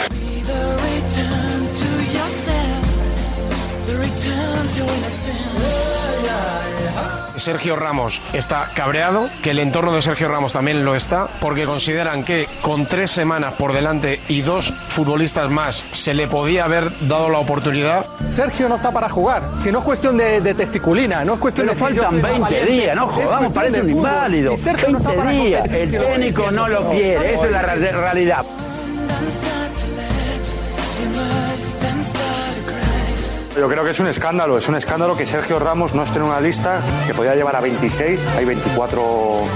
[7.40, 12.24] Sergio Ramos está cabreado, que el entorno de Sergio Ramos también lo está, porque consideran
[12.24, 17.28] que con tres semanas por delante y dos futbolistas más se le podía haber dado
[17.30, 18.06] la oportunidad.
[18.26, 19.42] Sergio no está para jugar.
[19.62, 21.80] Si no es cuestión de, de testiculina, no es cuestión Pero de.
[21.80, 22.70] faltan yo soy 20 valiente.
[22.72, 24.54] días, no jodamos, parece de un inválido.
[24.54, 25.94] Y Sergio no está 20 para días, competir.
[25.96, 28.44] el técnico no lo quiere, esa es la realidad.
[33.56, 36.24] Yo creo que es un escándalo, es un escándalo que Sergio Ramos no esté en
[36.24, 39.02] una lista que podía llevar a 26, hay 24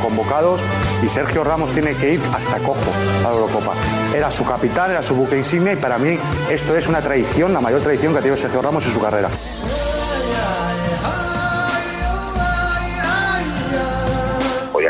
[0.03, 0.61] convocados
[1.03, 3.73] y Sergio Ramos tiene que ir hasta cojo a la Eurocopa.
[4.15, 6.19] Era su capitán, era su buque insignia y para mí
[6.51, 9.29] esto es una traición, la mayor traición que ha tenido Sergio Ramos en su carrera.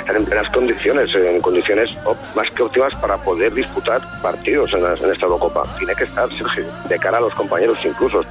[0.05, 1.90] estar en plenas condiciones, en condiciones
[2.35, 5.64] más que óptimas para poder disputar partidos en esta Eurocopa.
[5.79, 8.23] Tiene que estar, Sergio, de cara a los compañeros incluso.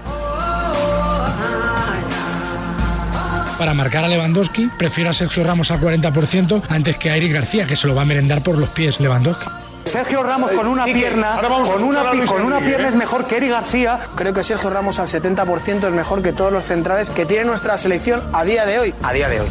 [3.58, 7.66] Para marcar a Lewandowski, prefiero a Sergio Ramos al 40% antes que a Eric García,
[7.68, 9.46] que se lo va a merendar por los pies Lewandowski.
[9.86, 12.90] Sergio Ramos con una Sí, pierna, con una, pierna ¿eh?
[12.90, 14.00] es mejor que Eric García.
[14.16, 17.78] Creo que Sergio Ramos al 70% es mejor que todos los centrales que tiene nuestra
[17.78, 18.94] selección a día de hoy.
[19.04, 19.48] A día de hoy.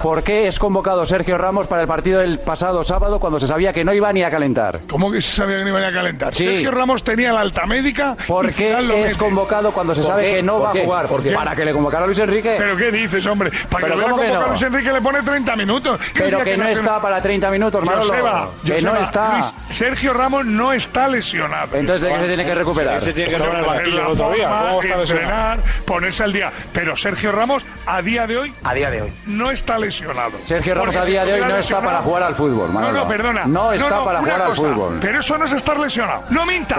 [0.00, 3.72] ¿Por qué es convocado Sergio Ramos para el partido del pasado sábado cuando se sabía
[3.74, 4.80] que no iba ni a calentar?
[4.88, 6.34] ¿Cómo que se sabía que no iban a calentar?
[6.34, 6.46] Sí.
[6.46, 8.16] Sergio Ramos tenía la alta médica.
[8.26, 9.14] ¿Por qué es mete.
[9.16, 10.36] convocado cuando se ¿Por sabe qué?
[10.36, 11.06] que no ¿Por va a jugar?
[11.06, 11.32] ¿Por qué?
[11.32, 12.54] Para que le convocara a Luis Enrique.
[12.56, 13.50] ¿Pero qué dices, hombre?
[13.68, 14.52] Para que ¿Pero lo vea cómo que convocar no?
[14.54, 16.00] Luis Enrique le pone 30 minutos.
[16.14, 18.08] ¿Qué Pero que no está para 30 minutos, Manolo.
[18.08, 19.32] Joseba, Que Joseba, no está.
[19.34, 21.76] Luis- Sergio Ramos no está lesionado.
[21.76, 22.96] Entonces, ¿de qué se tiene que recuperar?
[22.96, 24.48] Ese tiene que tomar el banquillo otro día.
[24.48, 25.30] forma, ¿Cómo está lesionado?
[25.30, 26.52] entrenar, ponerse al día.
[26.72, 29.12] Pero Sergio Ramos, a día de hoy, A día de hoy.
[29.26, 29.89] no está lesionado.
[29.90, 32.72] Sergio Ramos Porque a si día de hoy no está para jugar al fútbol, No,
[32.74, 32.92] Manolo.
[33.00, 33.44] no, perdona.
[33.46, 34.98] No está para jugar al fútbol.
[35.00, 36.22] Pero eso no es estar lesionado.
[36.30, 36.76] No minta.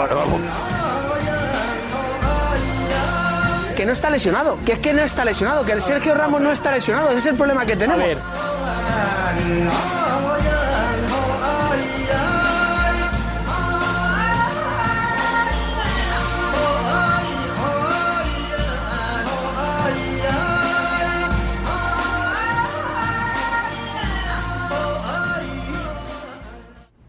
[3.75, 6.51] Que no está lesionado, que es que no está lesionado, que el Sergio Ramos no
[6.51, 8.05] está lesionado, ese es el problema que tenemos.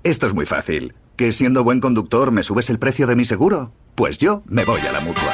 [0.04, 0.94] Esto es muy fácil.
[1.16, 3.72] ¿Que siendo buen conductor me subes el precio de mi seguro?
[3.94, 5.32] Pues yo me voy a la mutua.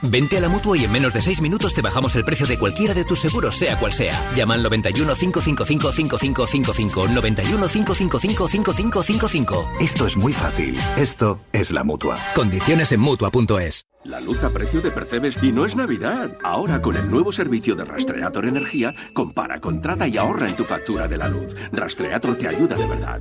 [0.00, 2.58] Vente a la mutua y en menos de 6 minutos te bajamos el precio de
[2.58, 4.14] cualquiera de tus seguros, sea cual sea.
[4.34, 7.08] Llama al 91 555 5555.
[7.08, 9.68] 91 555 5555.
[9.80, 10.78] Esto es muy fácil.
[10.96, 12.18] Esto es la mutua.
[12.34, 13.84] Condiciones en mutua.es.
[14.04, 16.36] La luz a precio de Percebes y no es Navidad.
[16.44, 21.08] Ahora con el nuevo servicio de Rastreator Energía, compara, contrata y ahorra en tu factura
[21.08, 21.54] de la luz.
[21.72, 23.20] Rastreator te ayuda de verdad.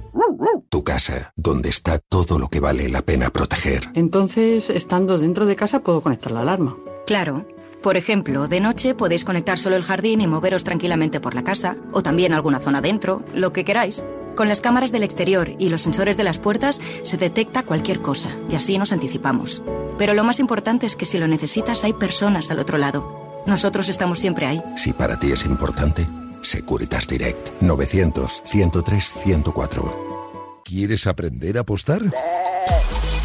[0.69, 3.89] Tu casa, donde está todo lo que vale la pena proteger.
[3.95, 6.77] Entonces, estando dentro de casa, puedo conectar la alarma.
[7.07, 7.47] Claro.
[7.81, 11.77] Por ejemplo, de noche podéis conectar solo el jardín y moveros tranquilamente por la casa,
[11.91, 14.03] o también alguna zona dentro, lo que queráis.
[14.37, 18.37] Con las cámaras del exterior y los sensores de las puertas se detecta cualquier cosa
[18.51, 19.63] y así nos anticipamos.
[19.97, 23.41] Pero lo más importante es que si lo necesitas hay personas al otro lado.
[23.47, 24.61] Nosotros estamos siempre ahí.
[24.75, 26.05] Si para ti es importante,
[26.43, 27.49] Securitas Direct.
[27.61, 30.61] 900-103-104.
[30.63, 32.03] ¿Quieres aprender a apostar?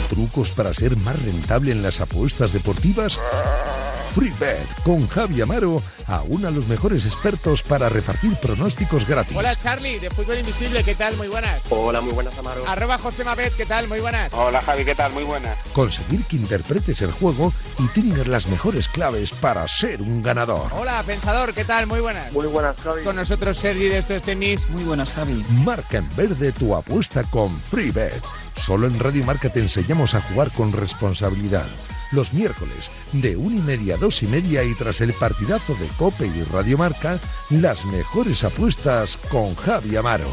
[0.08, 3.20] ¿Trucos para ser más rentable en las apuestas deportivas?
[4.14, 9.34] FreeBet con Javi Amaro aúna a los mejores expertos para repartir pronósticos gratis.
[9.34, 11.16] Hola Charlie, de Fútbol Invisible, ¿qué tal?
[11.16, 11.62] Muy buenas.
[11.70, 12.66] Hola, muy buenas, Amaro.
[12.66, 13.88] Arroba José Mabet, ¿qué tal?
[13.88, 14.30] Muy buenas.
[14.34, 15.12] Hola, Javi, ¿qué tal?
[15.12, 15.56] Muy buenas.
[15.72, 20.70] Conseguir que interpretes el juego y tengas las mejores claves para ser un ganador.
[20.72, 21.86] Hola Pensador, ¿qué tal?
[21.86, 22.30] Muy buenas.
[22.32, 23.04] Muy buenas, Javi.
[23.04, 24.68] Con nosotros Sergi de estos tenis.
[24.70, 25.42] Muy buenas, Javi.
[25.64, 28.22] Marca en verde tu apuesta con FreeBet.
[28.56, 31.66] Solo en Radio Marca te enseñamos a jugar con responsabilidad.
[32.12, 35.86] Los miércoles, de una y media a dos y media y tras el partidazo de
[35.96, 37.18] Cope y Radio Marca,
[37.50, 40.30] las mejores apuestas con Javi Amaro.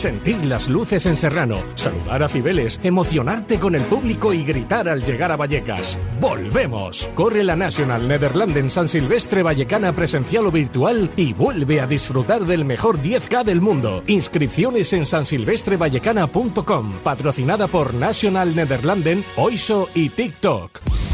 [0.00, 5.04] Sentir las luces en Serrano, saludar a Cibeles, emocionarte con el público y gritar al
[5.04, 5.98] llegar a Vallecas.
[6.18, 7.10] ¡Volvemos!
[7.14, 12.64] Corre la National Netherlands San Silvestre Vallecana presencial o virtual y vuelve a disfrutar del
[12.64, 14.02] mejor 10K del mundo.
[14.06, 21.09] Inscripciones en sansilvestrevallecana.com, patrocinada por National Netherlanden, Oiso y TikTok.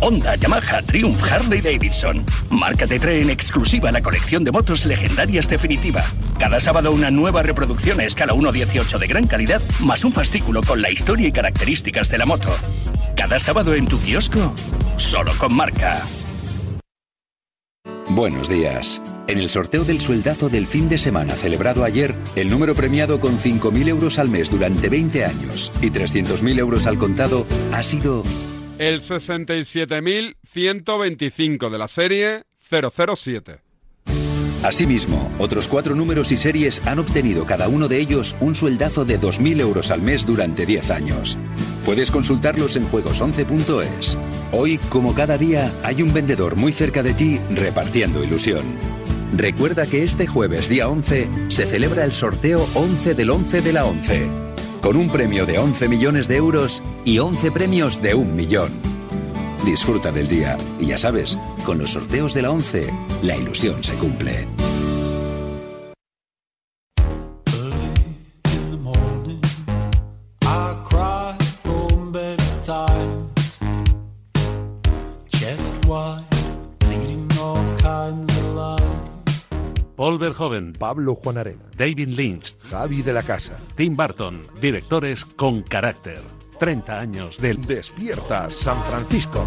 [0.00, 2.24] Honda, Yamaha, Triumph, Harley Davidson.
[2.50, 6.04] Marca te trae en exclusiva la colección de motos legendarias definitiva.
[6.38, 10.82] Cada sábado una nueva reproducción a escala 1.18 de gran calidad, más un fascículo con
[10.82, 12.50] la historia y características de la moto.
[13.16, 14.52] Cada sábado en tu kiosco,
[14.96, 16.02] solo con marca.
[18.08, 19.02] Buenos días.
[19.26, 23.38] En el sorteo del sueldazo del fin de semana celebrado ayer, el número premiado con
[23.38, 28.22] 5.000 euros al mes durante 20 años y 300.000 euros al contado ha sido
[28.78, 33.62] El 67.125 de la serie 007.
[34.62, 39.18] Asimismo, otros cuatro números y series han obtenido cada uno de ellos un sueldazo de
[39.18, 41.38] 2.000 euros al mes durante 10 años.
[41.86, 44.18] Puedes consultarlos en juegos11.es.
[44.52, 48.60] Hoy, como cada día, hay un vendedor muy cerca de ti repartiendo ilusión.
[49.34, 53.86] Recuerda que este jueves día 11 se celebra el sorteo 11 del 11 de la
[53.86, 54.28] 11,
[54.86, 58.70] con un premio de 11 millones de euros y 11 premios de un millón.
[59.64, 62.94] Disfruta del día y ya sabes, con los sorteos de la 11,
[63.24, 64.55] la ilusión se cumple.
[80.16, 85.62] Paul Verhoeven, Pablo Juan Arena, David Lynch, Javi de la Casa, Tim Burton, directores con
[85.62, 86.20] carácter.
[86.58, 89.44] 30 años del Despierta San Francisco.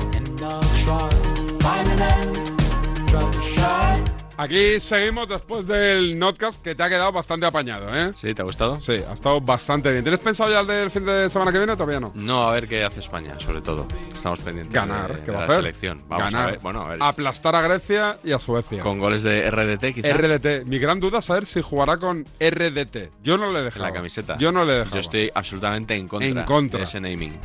[4.42, 8.14] Aquí seguimos después del notcast que te ha quedado bastante apañado, ¿eh?
[8.16, 8.80] Sí, ¿te ha gustado?
[8.80, 10.02] Sí, ha estado bastante bien.
[10.02, 12.14] ¿Tienes pensado ya el del fin de semana que viene o todavía no?
[12.16, 13.86] No, a ver qué hace España, sobre todo.
[14.14, 15.58] Estamos pendientes Ganar, de, ¿qué de va a la hacer?
[15.58, 16.04] selección.
[16.08, 16.48] Vamos Ganar.
[16.48, 17.00] a ver, bueno, a ver.
[17.02, 18.82] Aplastar a Grecia y a Suecia.
[18.82, 20.14] Con goles de RDT, quizá.
[20.14, 20.64] RDT.
[20.66, 23.12] Mi gran duda es saber si jugará con RDT.
[23.22, 24.38] Yo no le he en la camiseta.
[24.38, 24.96] Yo no le he dejado.
[24.96, 26.78] Yo estoy absolutamente en contra, En contra.
[26.78, 27.38] de ese naming.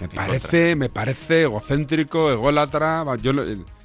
[0.00, 3.04] Me parece, me parece egocéntrico, ególatra.
[3.22, 3.32] Yo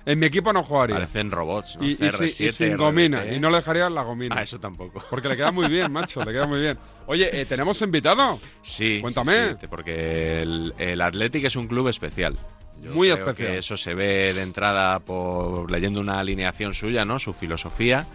[0.05, 0.95] en mi equipo no jugaría.
[0.95, 1.85] Parecen robots, ¿no?
[1.85, 3.25] Y, y si- y CR7, sin gomina.
[3.25, 4.35] Y no le dejaría la gomina.
[4.37, 5.03] Ah, eso tampoco.
[5.09, 6.23] Porque le queda muy bien, macho.
[6.25, 6.77] Le queda muy bien.
[7.07, 8.39] Oye, eh, ¿tenemos invitado?
[8.61, 8.99] Sí.
[9.01, 9.55] Cuéntame.
[9.59, 12.37] sí, porque el, el Athletic es un club especial.
[12.81, 13.51] Yo Muy creo especial.
[13.51, 17.19] que eso se ve de entrada por leyendo una alineación suya, ¿no?
[17.19, 18.07] Su filosofía.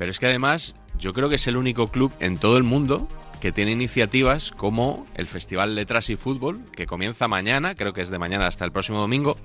[0.00, 3.06] Pero es que además, yo creo que es el único club en todo el mundo
[3.42, 8.08] que tiene iniciativas como el Festival Letras y Fútbol, que comienza mañana, creo que es
[8.08, 9.36] de mañana hasta el próximo domingo,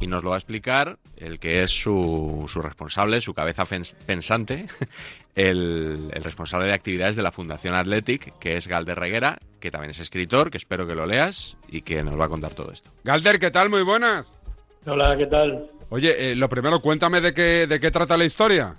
[0.00, 4.68] y nos lo va a explicar el que es su, su responsable, su cabeza pensante,
[5.34, 9.90] el, el responsable de actividades de la Fundación Athletic, que es Galder Reguera, que también
[9.90, 12.90] es escritor, que espero que lo leas y que nos va a contar todo esto.
[13.04, 13.68] Galder, ¿qué tal?
[13.68, 14.40] Muy buenas.
[14.86, 15.70] Hola, ¿qué tal?
[15.90, 18.76] Oye, eh, lo primero, cuéntame de qué, de qué trata la historia.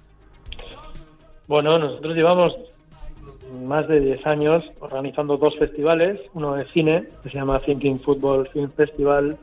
[1.48, 2.56] Bueno, nosotros llevamos
[3.64, 8.50] más de 10 años organizando dos festivales, uno de cine, que se llama Thinking Football
[8.50, 9.38] Film Festival,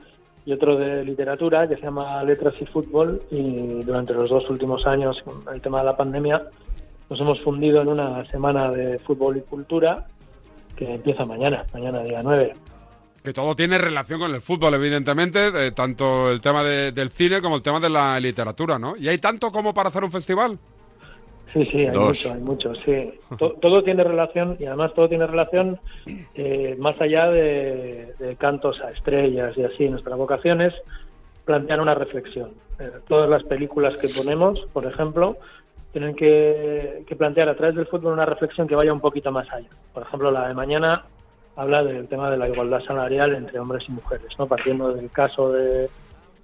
[0.45, 4.85] y otro de literatura, que se llama Letras y Fútbol, y durante los dos últimos
[4.87, 6.43] años, con el tema de la pandemia,
[7.09, 10.07] nos hemos fundido en una semana de fútbol y cultura,
[10.75, 12.55] que empieza mañana, mañana día 9.
[13.23, 17.41] Que todo tiene relación con el fútbol, evidentemente, eh, tanto el tema de- del cine
[17.41, 18.97] como el tema de la literatura, ¿no?
[18.97, 20.59] ¿Y hay tanto como para hacer un festival?
[21.53, 22.07] Sí, sí, hay Dos.
[22.09, 23.13] mucho, hay mucho, sí.
[23.39, 25.79] To- todo tiene relación, y además todo tiene relación
[26.35, 29.89] eh, más allá de, de cantos a estrellas y así.
[29.89, 30.73] Nuestra vocación es
[31.45, 32.53] plantear una reflexión.
[32.79, 35.37] Eh, todas las películas que ponemos, por ejemplo,
[35.93, 39.51] tienen que, que plantear a través del fútbol una reflexión que vaya un poquito más
[39.53, 39.69] allá.
[39.93, 41.05] Por ejemplo, la de mañana
[41.55, 44.47] habla del tema de la igualdad salarial entre hombres y mujeres, ¿no?
[44.47, 45.91] partiendo del caso de,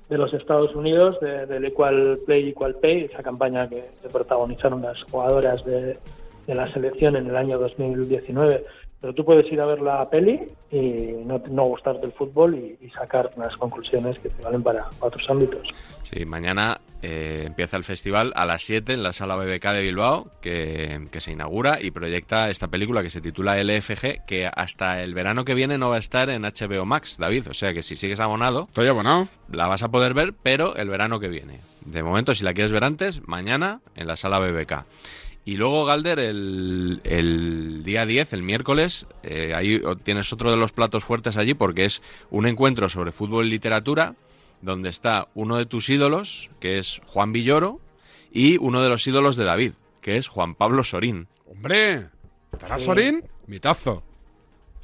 [0.09, 5.03] de los Estados Unidos, de- del Equal Play, Equal Pay, esa campaña que, protagonizaron las
[5.11, 5.99] jugadoras de,
[6.47, 8.64] de la selección en el año 2019.
[9.01, 10.40] Pero tú puedes ir a ver la peli
[10.73, 14.87] y no, no gustarte el fútbol y, y sacar unas conclusiones que te valen para
[15.01, 15.68] otros ámbitos.
[16.03, 20.30] Sí, mañana eh, empieza el festival a las 7 en la sala BBK de Bilbao,
[20.40, 25.14] que, que se inaugura y proyecta esta película que se titula LFG, que hasta el
[25.14, 27.48] verano que viene no va a estar en HBO Max, David.
[27.50, 29.28] O sea que si sigues abonado, Estoy abonado.
[29.50, 31.61] la vas a poder ver, pero el verano que viene.
[31.84, 34.84] De momento, si la quieres ver antes, mañana en la sala BBK.
[35.44, 40.72] Y luego, Galder, el, el día 10, el miércoles, eh, ahí tienes otro de los
[40.72, 44.14] platos fuertes allí porque es un encuentro sobre fútbol y literatura
[44.62, 47.81] donde está uno de tus ídolos, que es Juan Villoro,
[48.33, 51.27] y uno de los ídolos de David, que es Juan Pablo Sorín.
[51.51, 52.07] ¡Hombre!
[52.53, 52.85] ¿Estará Sí.
[52.87, 53.23] Sorín?
[53.47, 54.03] Mitazo.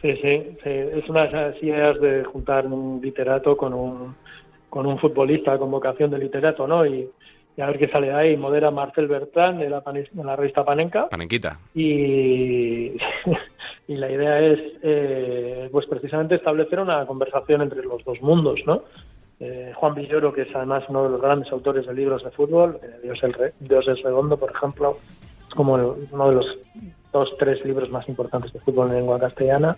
[0.00, 4.14] Sí, sí, sí, es una de esas ideas de juntar un literato con un,
[4.68, 6.84] con un futbolista con vocación de literato, ¿no?
[6.84, 7.08] Y,
[7.56, 8.36] y a ver qué sale de ahí.
[8.36, 11.08] Modera Marcel Bertrand de la, de la revista Panenka.
[11.08, 11.58] Panenquita.
[11.74, 12.92] Y,
[13.88, 18.82] y la idea es, eh, pues precisamente establecer una conversación entre los dos mundos, ¿no?
[19.40, 22.78] Eh, Juan Villoro, que es además uno de los grandes autores de libros de fútbol,
[22.82, 24.96] eh, Dios, el Re- Dios es redondo, por ejemplo,
[25.48, 26.58] es como uno de los
[27.12, 29.76] dos, tres libros más importantes de fútbol en lengua castellana,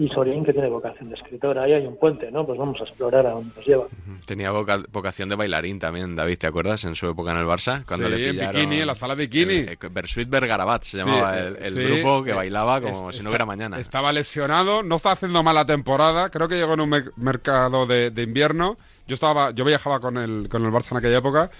[0.00, 1.58] y Sorín, que tiene vocación de escritor.
[1.58, 2.46] Ahí hay un puente, ¿no?
[2.46, 3.86] Pues vamos a explorar a dónde nos lleva.
[4.24, 6.84] Tenía voca- vocación de bailarín también, David, ¿te acuerdas?
[6.84, 8.60] En su época en el Barça, cuando Sí, le en pillaron...
[8.62, 9.66] bikini, en la sala bikini.
[9.90, 12.98] Bersuit Bergarabat se Sí, llamaba eh, el, el sí, grupo que eh, bailaba como est-
[12.98, 13.78] si no está- hubiera mañana.
[13.78, 16.30] Estaba lesionado, no estaba haciendo mala temporada.
[16.30, 18.78] Creo que llegó en un mer- mercado de, de invierno.
[19.06, 21.50] Yo estaba, yo viajaba con el, con el Barça en aquella época.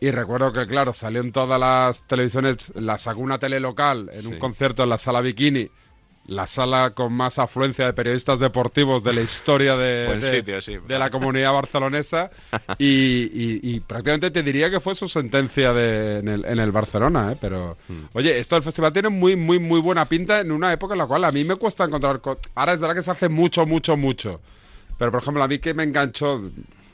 [0.00, 4.26] Y recuerdo que, claro, salió en todas las televisiones, la sacó una tele local en
[4.26, 5.68] un concierto en la sala Bikini,
[6.26, 10.78] la sala con más afluencia de periodistas deportivos de la historia de, de- sitio, sí.
[10.88, 12.30] de la comunidad barcelonesa.
[12.78, 12.86] Y,
[13.32, 17.32] y- y prácticamente te diría que fue su sentencia de- en, el, en el Barcelona,
[17.32, 17.36] ¿eh?
[17.40, 18.04] Pero, Hmm.
[18.14, 21.06] oye, esto del festival tiene muy, muy, muy buena pinta en una época en la
[21.06, 22.20] cual a mí me cuesta encontrar...
[22.20, 24.40] co- Ahora es verdad que se hace mucho, mucho, mucho.
[24.98, 26.40] Pero, por ejemplo, a mí que me enganchó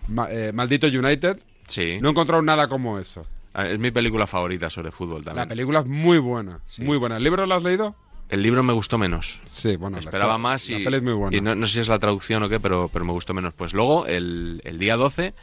[0.08, 1.38] ma- eh, Maldito United,
[1.68, 1.98] Sí.
[2.00, 3.24] no he encontrado nada como eso.
[3.54, 5.44] Ah, Es mi película favorita sobre fútbol también.
[5.44, 7.16] La película es muy buena, muy buena.
[7.16, 7.94] ¿El libro lo has leído?
[8.30, 9.40] El libro me gustó menos.
[9.50, 9.96] Sí, bueno.
[9.96, 11.36] la- Esperaba la- más y, La peli es muy buena.
[11.36, 13.52] y no, no sé si es la traducción o qué, pero, pero me gustó menos.
[13.54, 15.34] Pues luego, el, el día 12,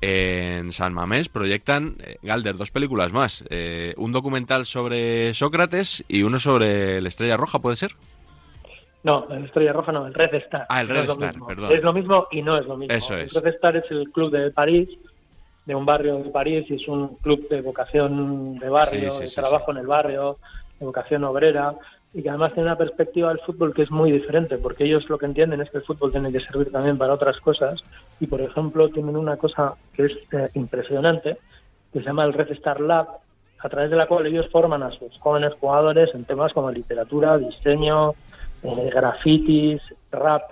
[0.00, 3.44] en San Mamés proyectan, eh, Galder, dos películas más.
[3.50, 7.92] Eh, un documental sobre Sócrates y uno sobre la Estrella Roja, ¿puede ser?
[9.04, 10.66] No, el Estrella Roja no, el Red Star.
[10.68, 11.46] Ah, el Red es lo Star, mismo.
[11.46, 11.72] perdón.
[11.72, 12.94] Es lo mismo y no es lo mismo.
[12.94, 13.34] Eso es.
[13.34, 14.88] El Red Star es el club de París,
[15.64, 19.22] de un barrio de París, y es un club de vocación de barrio, Sí, sí,
[19.22, 20.38] de sí, trabajo en el barrio,
[20.78, 21.74] de vocación obrera,
[22.14, 25.18] y que además tiene una perspectiva del fútbol que es muy diferente, porque ellos lo
[25.18, 27.82] que entienden es que el fútbol tiene que servir también para otras cosas,
[28.18, 31.38] y por ejemplo tienen una cosa que es eh, impresionante,
[31.92, 33.08] que se llama el Red Star Lab,
[33.60, 37.38] a través de la cual ellos forman a sus jóvenes jugadores en temas como literatura,
[37.38, 38.12] diseño,
[38.62, 40.42] eh, grafitis, rap,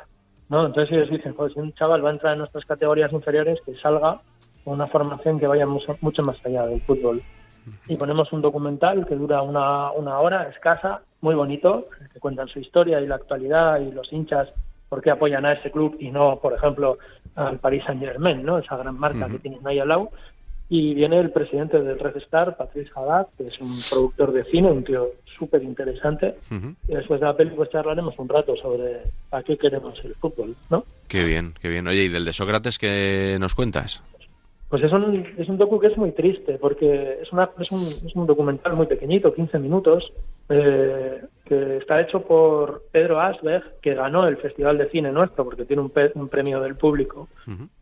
[0.49, 0.67] ¿no?
[0.67, 3.77] Entonces ellos dicen, joder, si un chaval va a entrar en nuestras categorías inferiores, que
[3.77, 4.21] salga
[4.65, 7.23] con una formación que vaya mucho, mucho más allá del fútbol.
[7.89, 12.61] Y ponemos un documental que dura una, una hora escasa, muy bonito, que cuentan su
[12.61, 14.49] historia y la actualidad y los hinchas
[14.89, 16.99] por qué apoyan a ese club y no, por ejemplo,
[17.35, 18.59] al Paris Saint Germain, ¿no?
[18.59, 20.11] Esa gran marca que tienen ahí al lado.
[20.69, 24.71] Y viene el presidente del Red Star, Patrice Haddad, que es un productor de cine,
[24.71, 26.37] un tío súper interesante.
[26.89, 30.57] Y después de la peli pues charlaremos un rato sobre a qué queremos el fútbol,
[30.71, 30.85] ¿no?
[31.09, 31.87] Qué bien, qué bien.
[31.87, 34.03] Oye, ¿y del de Sócrates qué nos cuentas?
[34.69, 37.83] Pues es un, es un docu que es muy triste, porque es, una, es, un,
[38.05, 40.13] es un documental muy pequeñito, 15 minutos,
[40.49, 45.65] eh, que está hecho por Pedro Asberg, que ganó el Festival de Cine nuestro, porque
[45.67, 47.29] tiene un, pe- un premio del público.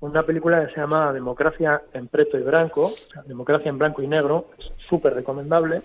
[0.01, 4.03] Una película que se llama Democracia en preto y blanco, o sea, Democracia en blanco
[4.03, 5.81] y negro, es súper recomendable,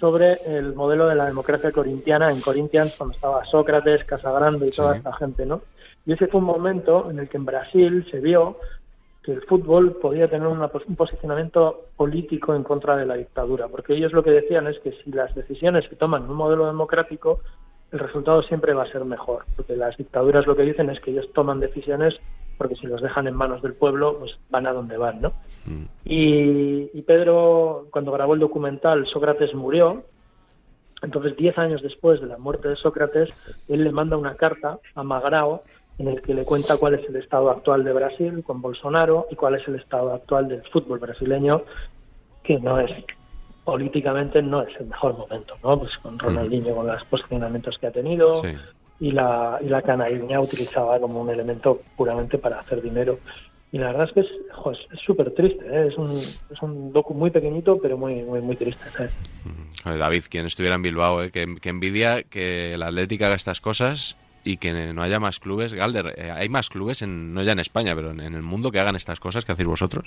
[0.00, 4.92] sobre el modelo de la democracia corintiana en Corinthians, cuando estaba Sócrates, Casagrande y toda
[4.92, 4.98] Sí.
[4.98, 5.62] esta gente, ¿no?
[6.04, 8.58] Y ese fue un momento en el que en Brasil se vio
[9.26, 13.94] que el fútbol podía tener una un posicionamiento político en contra de la dictadura, porque
[13.94, 17.40] ellos lo que decían es que si las decisiones se toman en un modelo democrático,
[17.90, 21.10] el resultado siempre va a ser mejor, porque las dictaduras lo que dicen es que
[21.10, 22.14] ellos toman decisiones
[22.56, 25.32] porque si los dejan en manos del pueblo, pues van a donde van, ¿no?
[26.04, 30.04] Y, y Pedro, cuando grabó el documental Sócrates murió,
[31.02, 33.28] entonces diez años después de la muerte de Sócrates,
[33.68, 35.64] él le manda una carta a Magrao
[35.98, 39.34] en el que le cuenta cuál es el estado actual de Brasil con Bolsonaro y
[39.34, 41.62] cuál es el estado actual del fútbol brasileño,
[42.42, 42.90] que no es
[43.64, 45.78] políticamente no es el mejor momento, ¿no?
[45.78, 48.42] Pues con Ronaldinho con los posicionamientos que ha tenido
[49.00, 53.18] y la y la canarinha utilizaba como un elemento puramente para hacer dinero.
[53.72, 55.88] Y la verdad es que es súper triste, ¿eh?
[55.88, 58.84] es un es un docu muy pequeñito pero muy muy muy triste.
[58.96, 59.12] ¿sabes?
[59.82, 61.32] Joder, David, quien estuviera en Bilbao, ¿eh?
[61.32, 65.74] que, que envidia que la Atlética haga estas cosas y que no haya más clubes.
[65.74, 68.70] Galder, eh, hay más clubes, en, no ya en España, pero en, en el mundo
[68.70, 70.04] que hagan estas cosas que hacéis vosotros.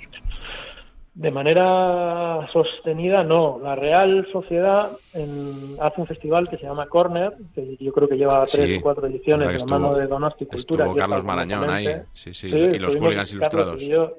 [1.15, 3.59] De manera sostenida, no.
[3.61, 8.15] La Real Sociedad en- hace un festival que se llama Corner, que yo creo que
[8.15, 10.85] lleva tres Sí, o cuatro ediciones que la mano de Donosti Cultura.
[10.85, 13.81] estuvo Carlos Marañón ahí, sí, sí, y los hooligans ilustrados.
[13.83, 14.13] y yo,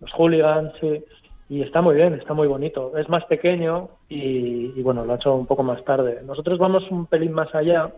[0.00, 1.02] los hooligans, sí.
[1.48, 2.96] Y está muy bien, está muy bonito.
[2.96, 6.20] Es más pequeño y, y bueno, lo ha hecho un poco más tarde.
[6.24, 7.90] Nosotros vamos un pelín más allá,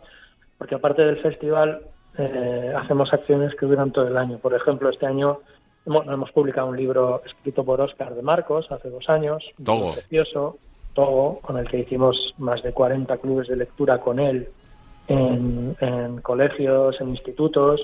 [0.59, 1.81] porque aparte del festival
[2.19, 4.39] eh, hacemos acciones que duran todo el año.
[4.39, 5.39] Por ejemplo, este año
[5.85, 9.93] hemos, hemos publicado un libro escrito por Óscar de Marcos hace dos años, Togo.
[9.95, 10.59] precioso,
[10.95, 14.49] Togo, con el que hicimos más de 40 clubes de lectura con él
[15.09, 17.81] en, en colegios, en institutos.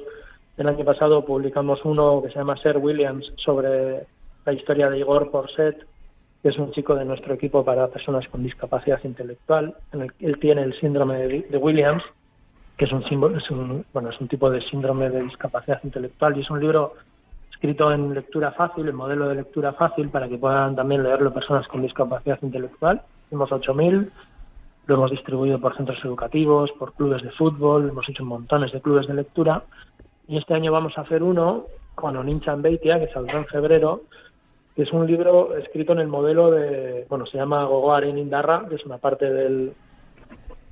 [0.57, 4.07] El año pasado publicamos uno que se llama Sir Williams sobre
[4.45, 5.77] la historia de Igor Porset,
[6.43, 9.75] que es un chico de nuestro equipo para personas con discapacidad intelectual.
[9.93, 12.03] En el- él tiene el síndrome de, de Williams,
[12.83, 16.37] que es un, símbolo, es un bueno es un tipo de síndrome de discapacidad intelectual
[16.37, 16.95] y es un libro
[17.53, 21.69] escrito en lectura fácil, en modelo de lectura fácil, para que puedan también leerlo personas
[21.69, 23.01] con discapacidad intelectual.
[23.29, 24.11] Hicimos 8.000,
[24.87, 29.07] lo hemos distribuido por centros educativos, por clubes de fútbol, hemos hecho montones de clubes
[29.07, 29.63] de lectura.
[30.27, 34.01] Y este año vamos a hacer uno con Onichan Beitia, que saldrá en febrero,
[34.75, 38.75] que es un libro escrito en el modelo de, bueno, se llama Gogoaren Indarra, que
[38.75, 39.73] es una parte del,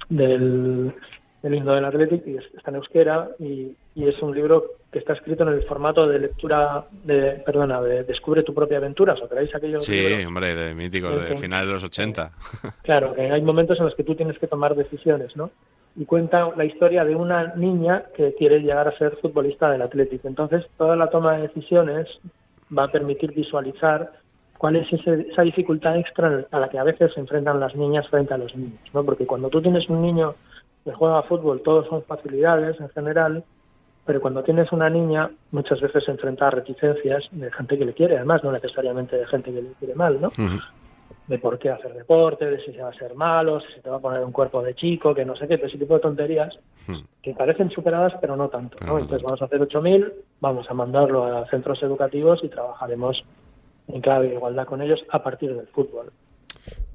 [0.08, 0.92] del,
[1.42, 4.98] del himno del Athletic y es- está en euskera y, y es un libro que
[4.98, 9.22] está escrito en el formato de lectura, de, perdona, de Descubre tu propia aventura, ¿os
[9.22, 10.26] acordáis aquellos Sí, libros?
[10.26, 12.30] hombre, de míticos, de finales de los 80.
[12.82, 15.50] Claro, que hay momentos en los que tú tienes que tomar decisiones, ¿no?
[15.96, 20.28] Y cuenta la historia de una niña que quiere llegar a ser futbolista del Atlético.
[20.28, 22.06] Entonces, toda la toma de decisiones
[22.76, 24.12] va a permitir visualizar
[24.58, 28.06] cuál es ese- esa dificultad extra a la que a veces se enfrentan las niñas
[28.08, 29.04] frente a los niños, ¿no?
[29.04, 30.34] Porque cuando tú tienes un niño
[30.84, 33.44] que juega a fútbol, todos son facilidades en general,
[34.06, 37.92] pero cuando tienes una niña, muchas veces se enfrenta a reticencias de gente que le
[37.92, 40.30] quiere, además, no necesariamente de gente que le quiere mal, ¿no?
[41.30, 43.88] de por qué hacer deporte, de si se va a ser malo, si se te
[43.88, 46.58] va a poner un cuerpo de chico, que no sé qué, ese tipo de tonterías
[47.22, 48.76] que parecen superadas pero no tanto.
[48.84, 48.98] ¿no?
[48.98, 53.22] Entonces vamos a hacer 8.000, vamos a mandarlo a centros educativos y trabajaremos
[53.86, 56.10] en clave de igualdad con ellos a partir del fútbol.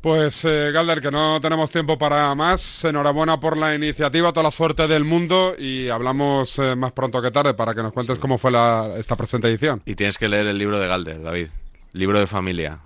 [0.01, 2.85] Pues eh, Galder, que no tenemos tiempo para más.
[2.85, 7.31] Enhorabuena por la iniciativa, toda la suerte del mundo y hablamos eh, más pronto que
[7.31, 9.81] tarde para que nos cuentes cómo fue la- esta presente edición.
[9.85, 11.47] Y tienes que leer el libro de Galder, David.
[11.93, 12.79] Libro de familia.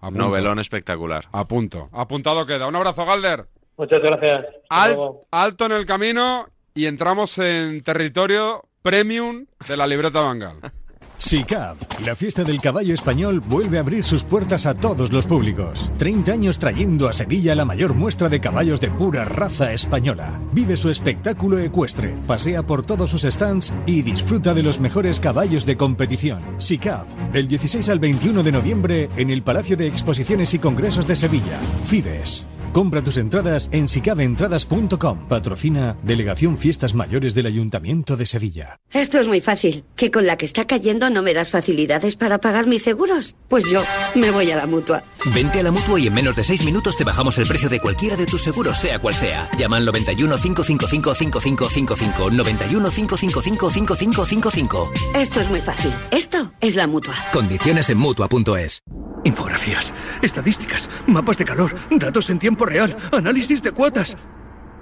[0.00, 0.24] Apunto.
[0.24, 1.26] Novelón espectacular.
[1.32, 1.88] A punto.
[1.92, 2.66] Apuntado queda.
[2.66, 3.44] Un abrazo, Galder.
[3.76, 4.46] Muchas gracias.
[4.70, 4.96] Al-
[5.30, 10.56] alto en el camino y entramos en territorio premium de la libreta Bangal.
[11.18, 15.90] SICAP, la fiesta del caballo español, vuelve a abrir sus puertas a todos los públicos.
[15.98, 20.38] 30 años trayendo a Sevilla la mayor muestra de caballos de pura raza española.
[20.52, 25.66] Vive su espectáculo ecuestre, pasea por todos sus stands y disfruta de los mejores caballos
[25.66, 26.42] de competición.
[26.58, 31.16] SICAP, del 16 al 21 de noviembre en el Palacio de Exposiciones y Congresos de
[31.16, 31.58] Sevilla.
[31.86, 32.46] Fides.
[32.74, 35.28] Compra tus entradas en sicabentradas.com.
[35.28, 38.80] Patrocina Delegación Fiestas Mayores del Ayuntamiento de Sevilla.
[38.92, 39.84] Esto es muy fácil.
[39.94, 43.36] ¿Que con la que está cayendo no me das facilidades para pagar mis seguros?
[43.46, 43.84] Pues yo
[44.16, 45.04] me voy a la mutua.
[45.32, 47.78] Vente a la mutua y en menos de 6 minutos te bajamos el precio de
[47.78, 49.48] cualquiera de tus seguros, sea cual sea.
[49.56, 52.30] Llama al 91 555 5555.
[52.30, 54.92] 91 555 5555.
[55.14, 55.92] Esto es muy fácil.
[56.10, 57.14] Esto es la mutua.
[57.32, 58.80] Condiciones en mutua.es.
[59.24, 64.16] Infografías, estadísticas, mapas de calor, datos en tiempo real, análisis de cuotas.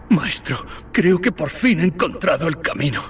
[0.09, 3.03] Maestro, creo que por fin he encontrado el camino.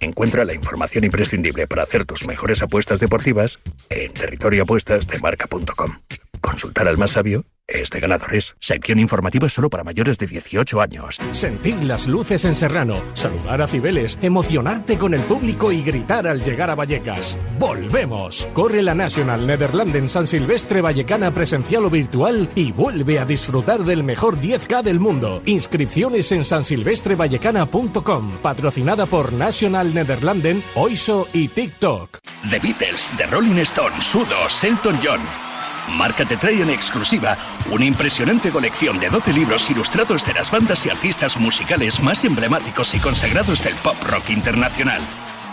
[0.00, 3.58] Encuentra la información imprescindible para hacer tus mejores apuestas deportivas
[3.88, 5.98] en territorioapuestasdemarca.com.
[6.40, 8.54] Consultar al más sabio es de ganadores.
[8.60, 11.18] Sección informativa solo para mayores de 18 años.
[11.32, 16.42] Sentir las luces en Serrano, saludar a Cibeles, emocionarte con el público y gritar al
[16.42, 17.38] llegar a Vallecas.
[17.58, 18.48] ¡Volvemos!
[18.52, 24.02] Corre la National Netherlands San Silvestre Vallecana presencial o virtual y vuelve a disfrutar del
[24.04, 25.42] mejor 10K del mundo.
[25.44, 32.18] Inscripciones en sansilvestrevallecana.com, patrocinada por National Netherlanden, Oiso y TikTok.
[32.50, 35.45] The Beatles, The Rolling Stones, Sudos, Elton John.
[35.88, 37.36] Marca te trae en exclusiva
[37.70, 42.94] una impresionante colección de 12 libros ilustrados de las bandas y artistas musicales más emblemáticos
[42.94, 45.00] y consagrados del pop rock internacional.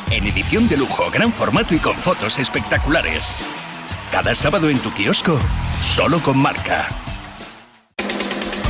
[0.10, 3.32] En edición de lujo, gran formato y con fotos espectaculares.
[4.12, 5.40] Cada sábado en tu kiosco,
[5.82, 6.88] solo con marca.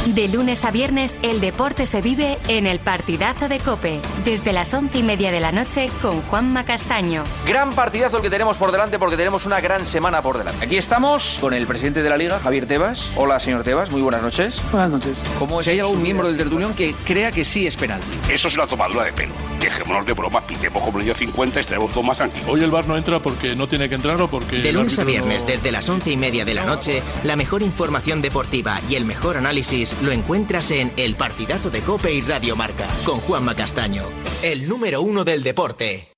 [0.07, 4.73] De lunes a viernes, el deporte se vive en el partidazo de Cope, desde las
[4.73, 7.23] once y media de la noche con Juanma Castaño.
[7.47, 10.65] Gran partidazo el que tenemos por delante porque tenemos una gran semana por delante.
[10.65, 13.07] Aquí estamos con el presidente de la liga, Javier Tebas.
[13.15, 14.61] Hola, señor Tebas, muy buenas noches.
[14.73, 15.17] Buenas noches.
[15.39, 18.05] ¿Cómo Si hay algún miembro del tertulión que crea que sí es penalti.
[18.29, 19.33] Eso es una tomadura de pelo.
[19.61, 22.49] Dejémonos de broma, pitemos como niño 50 y estaremos todos más tranquilos.
[22.49, 24.57] Hoy el bar no entra porque no tiene que entrar o porque...
[24.57, 27.37] De el lunes a no- viernes, desde las once y media de la noche, la
[27.37, 32.21] mejor información deportiva y el mejor análisis lo encuentras en El Partidazo de Cope y
[32.21, 34.03] Radio Marca, con Juanma Castaño,
[34.43, 36.09] el número uno del deporte.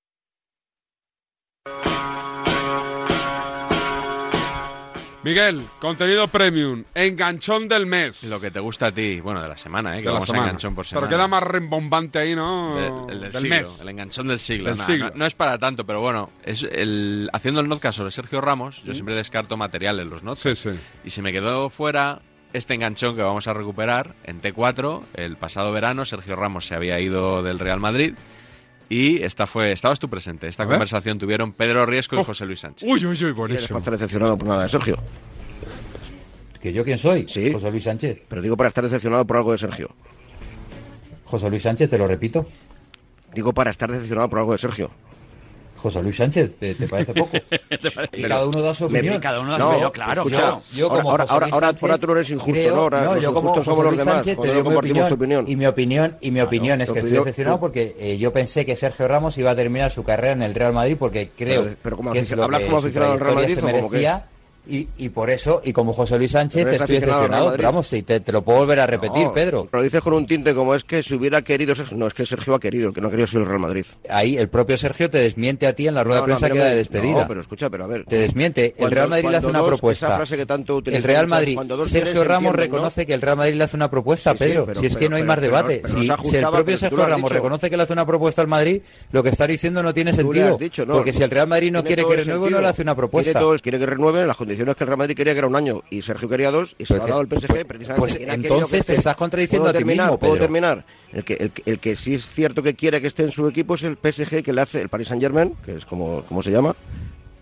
[5.23, 8.23] Miguel, contenido premium, enganchón del mes.
[8.25, 10.01] Lo que te gusta a ti, bueno, de la semana, ¿eh?
[10.01, 10.45] Que De la vamos a semana.
[10.49, 11.07] enganchón por semana.
[11.07, 12.75] Pero queda más rembombante ahí, ¿no?
[12.75, 13.81] De- el del, del siglo, mes.
[13.81, 14.69] el enganchón del siglo.
[14.69, 15.09] Del Nah, siglo.
[15.09, 18.83] No, no es para tanto, pero bueno, es el haciendo el notcast sobre Sergio Ramos,
[18.83, 18.93] yo Mm.
[18.93, 20.43] siempre descarto material en los notes.
[20.59, 20.77] Sí, sí.
[21.03, 22.21] Y se me quedó fuera
[22.55, 25.01] este enganchón que vamos a recuperar en T4.
[25.15, 28.13] El pasado verano Sergio Ramos se había ido del Real Madrid
[28.89, 30.47] y esta fue, estabas tú presente.
[30.47, 32.23] Esta conversación tuvieron Pedro Riesco y Oh.
[32.23, 32.87] José Luis Sánchez.
[32.89, 34.97] Uy, uy, uy, ¿Eres para estar decepcionado por nada de Sergio?
[36.61, 37.25] ¿Que yo quién soy?
[37.29, 37.51] Sí.
[37.51, 38.23] José Luis Sánchez.
[38.27, 39.89] Pero digo para estar decepcionado por algo de Sergio.
[41.23, 42.47] José Luis Sánchez, te lo repito.
[43.33, 44.91] Digo para estar decepcionado por algo de Sergio.
[45.77, 47.37] José Luis Sánchez, ¿te, te parece poco?
[48.13, 49.19] y cada uno da su Me- opinión.
[49.21, 50.61] cada uno da su opinión, claro, escucha, claro.
[50.73, 52.81] Yo, como ahora, José ahora, ahora, Sánchez, ahora tú no eres injusto, creo- ¿no?
[52.81, 55.13] Ahora no, yo como José Luis demás, Sánchez te cuando digo no mi opinión, tu
[55.15, 55.45] opinión.
[55.47, 58.31] y mi opinión y mi opinión es tu que estoy decepcionado tú- porque eh, yo
[58.33, 61.63] pensé que Sergio Ramos iba a terminar su carrera en el Real Madrid porque creo
[61.63, 63.61] Pero- pero como que es lo hablas que como su aficionado al Real Madrid se
[63.61, 64.25] merecía
[64.67, 67.51] y, y por eso, y como José Luis Sánchez, eres estoy decepcionado.
[67.51, 69.67] Pero vamos, sí, te, te lo puedo volver a repetir, No, Pedro.
[69.71, 71.73] Lo dices con un tinte como es que si hubiera querido.
[71.91, 73.85] No, es que Sergio ha querido, el que no ha querido es el Real Madrid.
[74.09, 76.47] Ahí el propio Sergio te desmiente a ti en la rueda No, de no, prensa
[76.47, 77.21] mí que no da de despedida.
[77.21, 78.05] No, pero escucha, pero a ver.
[78.05, 78.73] Te desmiente.
[78.77, 80.07] el Real Madrid le hace una dos- propuesta.
[80.07, 82.77] esa frase que tanto el Real Madrid, dos Sergio Ramos entienden, ¿no?
[82.77, 84.65] reconoce que el Real Madrid le hace una propuesta, Sí, sí, Pedro.
[84.65, 85.81] pero- si es que pero- no hay pero- más debate.
[85.85, 89.23] si, si el propio Sergio Ramos reconoce que le hace una propuesta al Madrid, lo
[89.23, 90.57] que está diciendo no tiene sentido.
[90.85, 90.93] no.
[90.93, 93.39] porque si el Real Madrid no quiere que renueve, no le hace una propuesta.
[93.61, 95.83] Quiere, que renueve en las condiciones que el Real Madrid quería que era un año
[95.89, 97.99] y Sergio quería dos y se lo ha dado el PSG precisamente.
[97.99, 98.93] pues entonces esté.
[98.93, 100.05] te estás contradiciendo ¿Puedo a ti terminar?
[100.07, 100.43] mismo, ¿Puedo Pedro?
[100.45, 100.85] terminar?
[101.13, 103.47] El que, el, que- el que sí es cierto que quiere que esté en su
[103.47, 106.41] equipo es el PSG que le hace el Paris Saint Germain, que es como, como
[106.43, 106.75] se llama,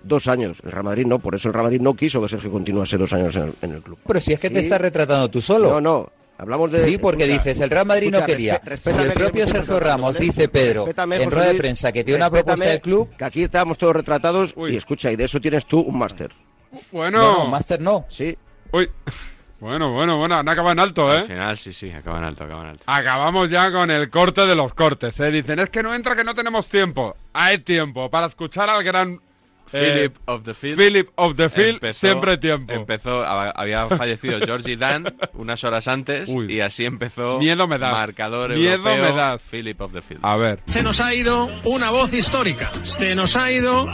[0.04, 0.60] dos años.
[0.64, 3.14] El Real Madrid no, por eso el Real Madrid no quiso que Sergio continuase dos
[3.14, 3.98] años en el, en el club.
[4.06, 5.70] Pero si es que te estás retratando tú solo.
[5.72, 6.10] No, no.
[6.36, 6.80] Hablamos de.
[6.80, 8.60] Sí, porque escucha, dices, el Real Madrid no quería.
[8.84, 12.66] Si el propio Sergio Ramos dice, Pedro, en rueda de prensa que tiene una propuesta
[12.66, 15.98] del club, Que aquí estamos todos retratados y escucha, y de eso tienes tú un
[15.98, 16.32] máster.
[16.92, 17.18] Bueno.
[17.20, 18.06] No, no, máster no.
[18.10, 18.38] Sí.
[18.72, 18.90] Uy.
[19.60, 21.24] Bueno, bueno, bueno, han acabado en alto, Al ¿eh?
[21.28, 22.84] final, sí, sí, acaban alto, acaban alto.
[22.86, 25.32] Acabamos ya con el corte de los cortes, ¿eh?
[25.32, 27.16] Dicen, es que no entra, que no tenemos tiempo.
[27.32, 29.22] Hay tiempo para escuchar al gran...
[29.72, 30.78] eh, Philip of the Field.
[30.78, 32.74] Philip of the Field, Empezó- siempre tiempo.
[32.74, 37.40] Empezó, hab- había fallecido Georgie Dan unas horas antes y así empezó.
[37.40, 37.94] Miedo me das.
[37.94, 39.42] Marcador Miedo europeo, me das.
[39.50, 40.20] Philip of the Field.
[40.26, 40.60] A ver.
[40.68, 42.70] Se nos ha ido una voz histórica.
[42.84, 43.86] Se nos ha ido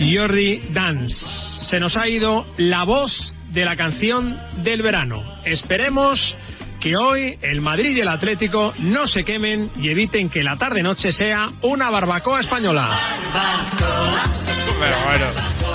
[0.00, 1.24] Jordi Dance.
[1.64, 3.10] Se nos ha ido la voz
[3.50, 5.22] de la canción del verano.
[5.44, 6.36] Esperemos
[6.80, 11.12] que hoy el Madrid y el Atlético no se quemen y eviten que la tarde-noche
[11.12, 12.98] sea una barbacoa española.
[14.80, 15.26] Pero bueno,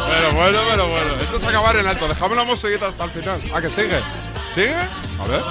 [0.10, 1.16] pero bueno, pero bueno.
[1.22, 2.08] Esto es acabar en alto.
[2.08, 3.42] Dejamos la musiquita hasta el final.
[3.54, 4.02] ¿A que sigue?
[4.54, 4.76] ¿Sigue?
[4.76, 5.42] A ver.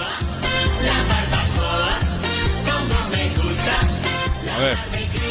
[4.55, 4.88] A ver.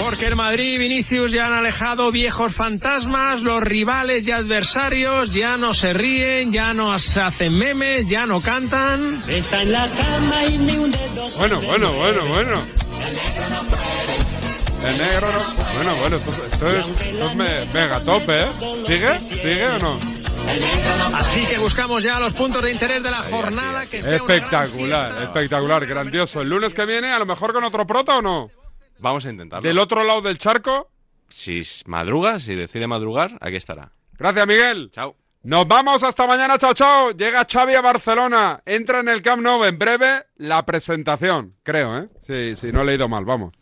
[0.08, 5.74] Porque el Madrid Vinicius ya han alejado viejos fantasmas, los rivales y adversarios ya no
[5.74, 9.22] se ríen, ya no se hacen memes, ya no cantan.
[9.28, 12.64] Está en la cama y ni un dedo Bueno, bueno, bueno, bueno.
[14.86, 15.74] El negro no.
[15.76, 18.48] Bueno, bueno, esto, esto es, esto es me- mega tope, ¿eh?
[18.88, 19.20] ¿Sigue?
[19.42, 20.00] ¿Sigue o no?
[21.18, 26.40] Así que buscamos ya los puntos de interés de la jornada que Espectacular, espectacular, grandioso.
[26.42, 28.48] El lunes que viene, a lo mejor con otro prota o no.
[29.00, 29.68] Vamos a intentarlo.
[29.68, 30.90] Del otro lado del charco.
[31.30, 33.92] Si madruga, si decide madrugar, aquí estará.
[34.18, 34.90] Gracias, Miguel.
[34.92, 35.16] Chao.
[35.44, 37.12] Nos vamos hasta mañana, chao, chao.
[37.12, 38.62] Llega Xavi a Barcelona.
[38.66, 42.10] Entra en el Camp Nou en breve la presentación, creo, ¿eh?
[42.26, 43.54] Sí, sí, no he leído mal, vamos.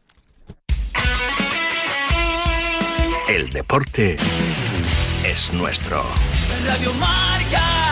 [3.28, 4.18] El deporte
[5.24, 6.04] es nuestro.
[6.66, 7.85] Radio Marca.